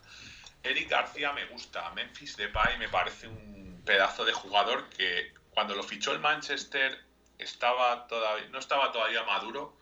[0.63, 5.83] Eric García me gusta, Memphis Depay me parece un pedazo de jugador que cuando lo
[5.83, 7.10] fichó el Manchester
[7.43, 9.79] estaba todavía, no estaba todavía maduro.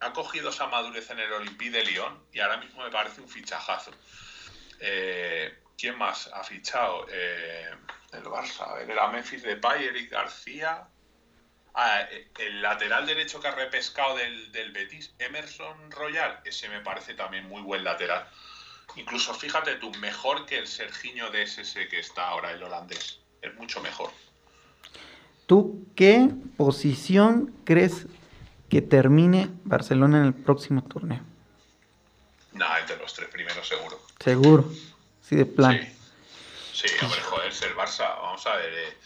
[0.00, 3.28] Ha cogido esa madurez en el Olympique de Lyon y ahora mismo me parece un
[3.28, 3.92] fichajazo.
[4.80, 7.06] Eh, ¿Quién más ha fichado?
[7.10, 7.70] Eh,
[8.12, 8.80] el Barça.
[8.80, 10.88] Era Memphis Depay, Eric García.
[11.74, 12.06] Ah,
[12.38, 16.40] el lateral derecho que ha repescado del, del Betis, Emerson Royal.
[16.44, 18.26] Ese me parece también muy buen lateral.
[18.96, 23.20] Incluso fíjate tú, mejor que el Sergiño de SS que está ahora el holandés.
[23.42, 24.10] Es mucho mejor.
[25.46, 28.06] ¿Tú qué posición crees
[28.68, 31.22] que termine Barcelona en el próximo torneo?
[32.52, 34.00] Nada, entre los tres primeros seguro.
[34.18, 34.72] Seguro,
[35.22, 35.80] sí, de plan.
[36.72, 38.72] Sí, sí hombre, joder, el Barça, vamos a ver.
[38.72, 38.96] Eh,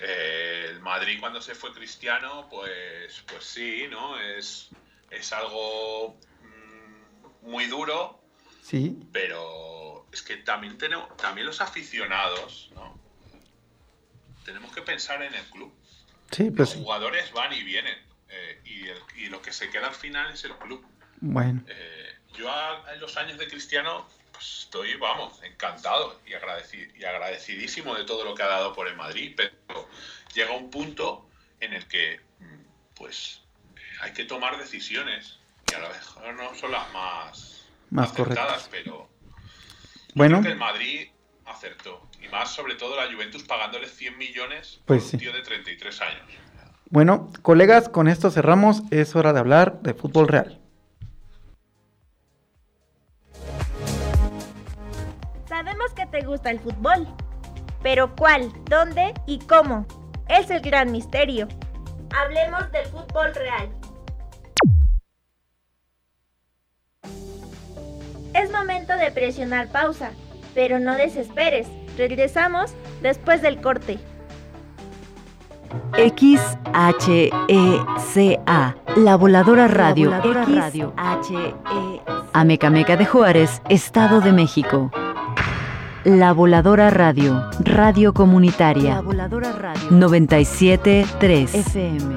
[0.00, 4.18] eh, el Madrid cuando se fue Cristiano, pues, pues sí, ¿no?
[4.20, 4.70] Es,
[5.10, 8.22] es algo mm, muy duro,
[8.62, 8.96] Sí.
[9.12, 12.98] Pero es que también tenemos, también los aficionados, ¿no?
[14.84, 15.72] Que pensar en el club.
[16.30, 17.96] Sí, pues los jugadores van y vienen.
[18.34, 20.82] eh, y, el- y lo que se queda al final es el club.
[21.20, 26.90] Bueno, Eh, yo a- en los años de Cristiano pues, estoy, vamos, encantado y, agradeci-
[26.98, 29.86] y agradecidísimo de todo lo que ha dado por el Madrid, pero
[30.34, 31.28] llega un punto
[31.60, 33.42] en el que mm, pues
[34.00, 39.10] hay que tomar decisiones que a lo mejor no son las más, Más acertadas, pero
[40.14, 41.10] bueno, creo que el Madrid
[41.46, 42.00] acertó.
[42.24, 45.16] Y más sobre todo la Juventus pagándole 100 millones Pues por sí.
[45.16, 46.22] un tío de 33 años.
[46.90, 48.82] bueno, colegas, con esto cerramos.
[48.90, 50.58] Es hora de hablar de fútbol real.
[55.48, 57.06] Sabemos que te gusta el fútbol,
[57.82, 59.86] pero ¿cuál, dónde y cómo?
[60.28, 61.48] Es el gran misterio.
[62.16, 63.68] Hablemos del fútbol real.
[68.34, 70.12] Es momento de presionar pausa,
[70.54, 71.66] pero no desesperes.
[71.96, 72.72] Regresamos
[73.02, 73.98] después del corte.
[75.96, 77.32] XHECA,
[78.96, 80.92] La Voladora Radio, La Voladora Radio.
[80.96, 84.90] XHECA, Amecameca de Juárez, Estado de México.
[86.04, 88.96] La Voladora Radio, Radio Comunitaria.
[88.96, 89.88] La Voladora Radio.
[89.90, 92.14] 97.3 FM.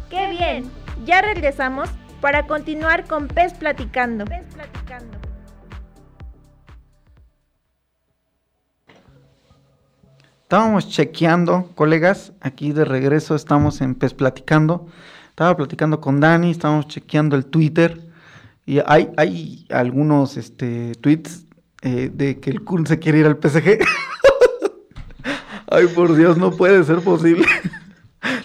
[0.09, 0.69] ¡Qué bien!
[1.05, 1.87] Ya regresamos
[2.19, 4.25] para continuar con Pez Platicando.
[4.25, 5.17] Pez Platicando.
[10.41, 14.87] Estábamos chequeando, colegas, aquí de regreso estamos en PES Platicando.
[15.29, 18.09] Estaba platicando con Dani, estábamos chequeando el Twitter
[18.65, 21.45] y hay, hay algunos este, tweets
[21.81, 23.79] eh, de que el Kun se quiere ir al PSG.
[25.71, 27.45] Ay, por Dios, no puede ser posible.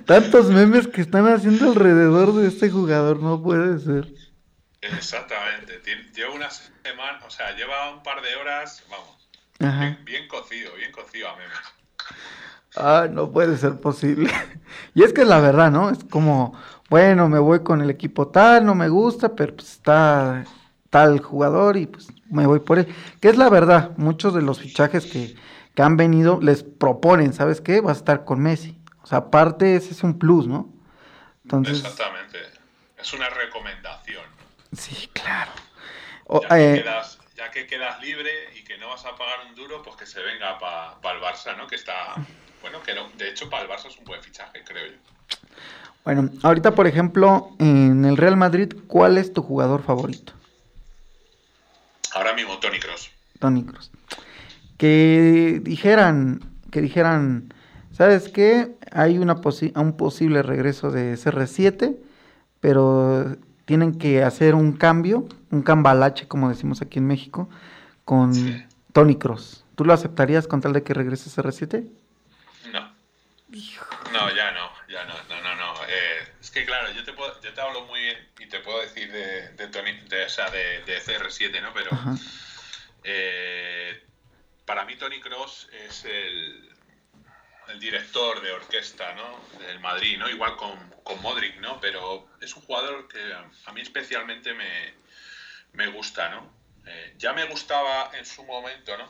[0.07, 4.13] Tantos memes que están haciendo alrededor de este jugador, no puede ser.
[4.81, 5.81] Exactamente.
[6.15, 9.29] Lleva una semana, o sea, lleva un par de horas, vamos,
[10.05, 11.59] bien cocido, bien cocido a memes.
[12.77, 14.31] Ah, no puede ser posible.
[14.95, 15.91] Y es que es la verdad, ¿no?
[15.91, 16.55] Es como,
[16.91, 20.45] bueno, me voy con el equipo tal, no me gusta, pero pues está
[20.91, 22.95] tal jugador y pues me voy por él.
[23.21, 25.35] Que es la verdad, muchos de los fichajes que,
[25.75, 27.81] que han venido les proponen, ¿sabes qué?
[27.81, 28.79] Vas a estar con Messi.
[29.05, 30.73] O sea, aparte ese es un plus, ¿no?
[31.45, 32.39] Entonces, Exactamente.
[32.99, 34.25] Es una recomendación.
[34.73, 35.53] sí, claro.
[36.25, 39.41] O, Ya que, eh, quedas, ya que quedas libre y que no vas a pagar
[39.47, 41.67] un duro, pues que se venga para el Barça, ¿no?
[41.67, 42.15] Que está,
[42.63, 44.97] bueno, que no- de hecho para el Barça es un buen fichaje, creo yo.
[46.03, 50.33] bueno, ahorita, por ejemplo, en el Real Madrid, ¿cuál es tu jugador favorito?
[52.15, 53.11] Ahora mismo Tony Cross.
[53.39, 53.91] Tony Cruz.
[54.79, 56.41] Que dijeran,
[56.71, 57.53] que dijeran,
[57.97, 58.75] ¿sabes qué?
[58.93, 61.97] Hay una posi- un posible regreso de CR7,
[62.61, 67.49] pero tienen que hacer un cambio, un cambalache, como decimos aquí en México,
[68.05, 69.65] con Tony Cross.
[69.75, 71.85] ¿Tú lo aceptarías con tal de que regrese R7?
[72.73, 72.93] No.
[74.13, 75.75] No, ya no, ya no, no, no, no.
[75.89, 78.81] Eh, es que claro, yo te, puedo, yo te hablo muy bien y te puedo
[78.81, 81.73] decir de, de Tony, de, o sea, de, de CR7, ¿no?
[81.73, 81.91] Pero
[83.05, 84.01] eh,
[84.65, 86.71] para mí Tony Cross es el,
[87.69, 89.59] el director de orquesta, ¿no?
[89.59, 90.29] Del Madrid, ¿no?
[90.29, 91.81] Igual con, con Modric, ¿no?
[91.81, 93.21] Pero es un jugador que
[93.67, 94.95] a mí especialmente me,
[95.73, 96.51] me gusta, ¿no?
[96.87, 99.09] Eh, ya me gustaba en su momento, ¿no?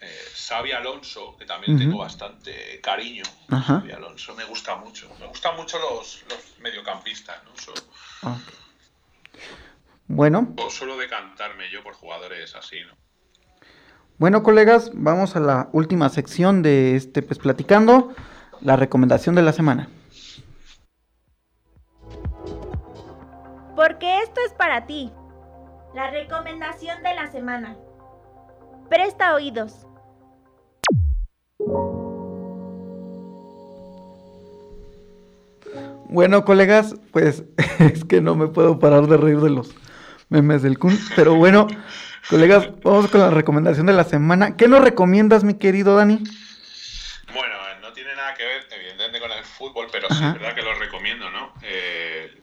[0.00, 3.22] Eh, Xavi Alonso, que también tengo bastante cariño.
[3.48, 5.08] Xavi Alonso me gusta mucho.
[5.20, 8.34] Me gustan mucho los, los mediocampistas, ¿no?
[10.08, 10.56] bueno.
[10.70, 12.96] Solo decantarme yo por jugadores así, ¿no?
[14.18, 18.14] Bueno, colegas, vamos a la última sección de este Pues Platicando,
[18.60, 19.88] la recomendación de la semana.
[23.74, 25.10] Porque esto es para ti.
[25.94, 27.76] La recomendación de la semana.
[28.88, 29.86] Presta oídos.
[36.08, 37.44] Bueno, colegas, pues
[37.78, 39.74] es que no me puedo parar de reír de los
[40.28, 41.66] memes del Kun, pero bueno,
[42.28, 44.56] colegas, vamos con la recomendación de la semana.
[44.56, 46.22] ¿Qué nos recomiendas, mi querido Dani?
[47.32, 50.62] Bueno, no tiene nada que ver, evidentemente, con el fútbol, pero sí es verdad que
[50.62, 51.54] lo recomiendo, ¿no?
[51.62, 52.34] Eh,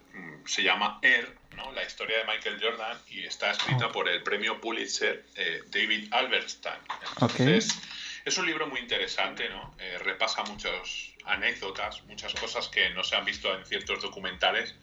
[0.45, 1.71] se llama Air, ¿no?
[1.73, 3.91] La historia de Michael Jordan y está escrita oh.
[3.91, 6.79] por el premio Pulitzer eh, David Alberstein.
[7.11, 7.79] Entonces,
[8.25, 9.75] es un libro muy interesante, ¿no?
[9.79, 14.75] Eh, repasa muchas anécdotas, muchas cosas que no se han visto en ciertos documentales,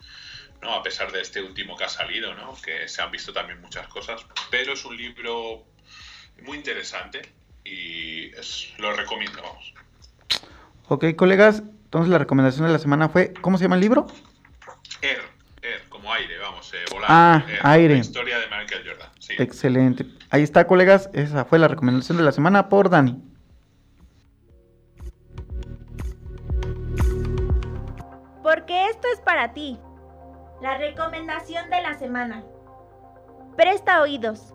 [0.63, 0.75] ¿no?
[0.75, 2.55] A pesar de este último que ha salido, ¿no?
[2.63, 5.65] Que se han visto también muchas cosas, pero es un libro
[6.43, 7.23] muy interesante
[7.65, 8.31] y
[8.79, 9.75] lo recomiendo, vamos.
[10.89, 14.07] Ok, colegas, entonces la recomendación de la semana fue, ¿cómo se llama el libro?
[15.03, 15.37] Air
[16.13, 17.11] aire, vamos, eh, volar.
[17.11, 17.95] Ah, eh, aire.
[17.95, 19.09] La historia de Michael Jordan.
[19.19, 19.35] Sí.
[19.39, 20.07] Excelente.
[20.31, 21.11] Ahí está, colegas.
[21.13, 23.23] Esa fue la recomendación de la semana por Dani.
[28.43, 29.79] Porque esto es para ti.
[30.61, 32.43] La recomendación de la semana.
[33.57, 34.55] Presta oídos.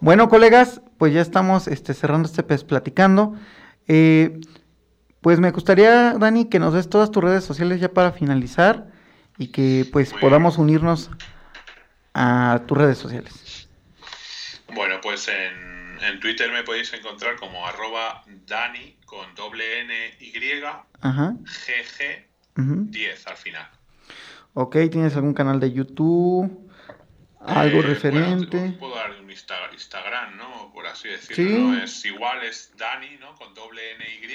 [0.00, 3.34] Bueno, colegas, pues ya estamos este, cerrando este pez platicando.
[3.86, 4.40] Eh,
[5.20, 8.86] pues me gustaría, Dani, que nos des todas tus redes sociales ya para finalizar
[9.36, 11.10] y que pues podamos unirnos
[12.14, 13.68] a tus redes sociales.
[14.74, 20.32] Bueno, pues en, en Twitter me podéis encontrar como arroba Dani con doble N Y
[20.32, 22.28] GG
[22.90, 23.68] 10 al final.
[24.52, 26.70] Ok, ¿tienes algún canal de YouTube?
[27.40, 28.76] ¿Algo eh, referente?
[28.78, 30.70] puedo dar un Instagram, ¿no?
[30.74, 31.74] Por así decirlo.
[31.74, 33.34] Es igual, es Dani, ¿no?
[33.36, 34.26] Con doble N Y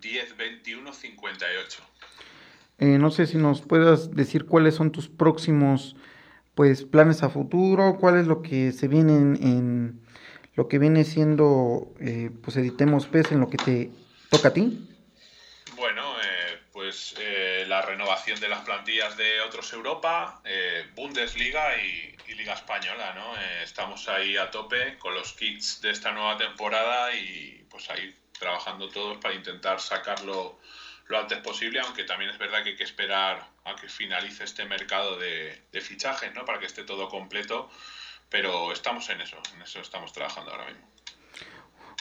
[0.00, 1.82] 10, 21, 58.
[2.78, 5.94] no sé si nos puedas decir cuáles son tus próximos
[6.54, 10.01] pues planes a futuro, cuál es lo que se viene en,
[10.54, 13.90] lo que viene siendo eh, pues editemos PES en lo que te
[14.30, 14.88] toca a ti.
[15.76, 20.42] Bueno, eh, pues eh, la renovación de las plantillas de otros Europa,
[20.94, 23.36] Bundesliga y, Liga Española, ¿no?
[23.62, 28.88] estamos ahí a tope con los kits de esta nueva temporada y pues ahí trabajando
[28.88, 30.58] todos para intentar sacarlo
[31.08, 34.64] lo antes posible, aunque también es verdad que hay que esperar a que finalice este
[34.64, 36.46] mercado de, de fichajes, ¿no?
[36.46, 37.70] Para que esté todo completo,
[38.32, 40.80] pero estamos en eso, en eso estamos trabajando ahora mismo.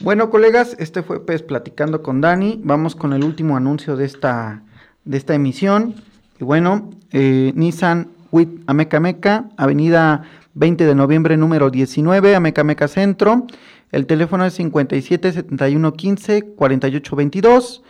[0.02, 2.60] Bueno, colegas, este fue pues platicando con Dani.
[2.64, 4.64] Vamos con el último anuncio de esta,
[5.04, 5.94] de esta emisión.
[6.40, 10.24] Y bueno, eh, Nissan WIT Amecameca, Avenida
[10.54, 13.46] 20 de noviembre, número 19, Amecameca Centro.
[13.92, 17.84] El teléfono es 57 71 15 48 22.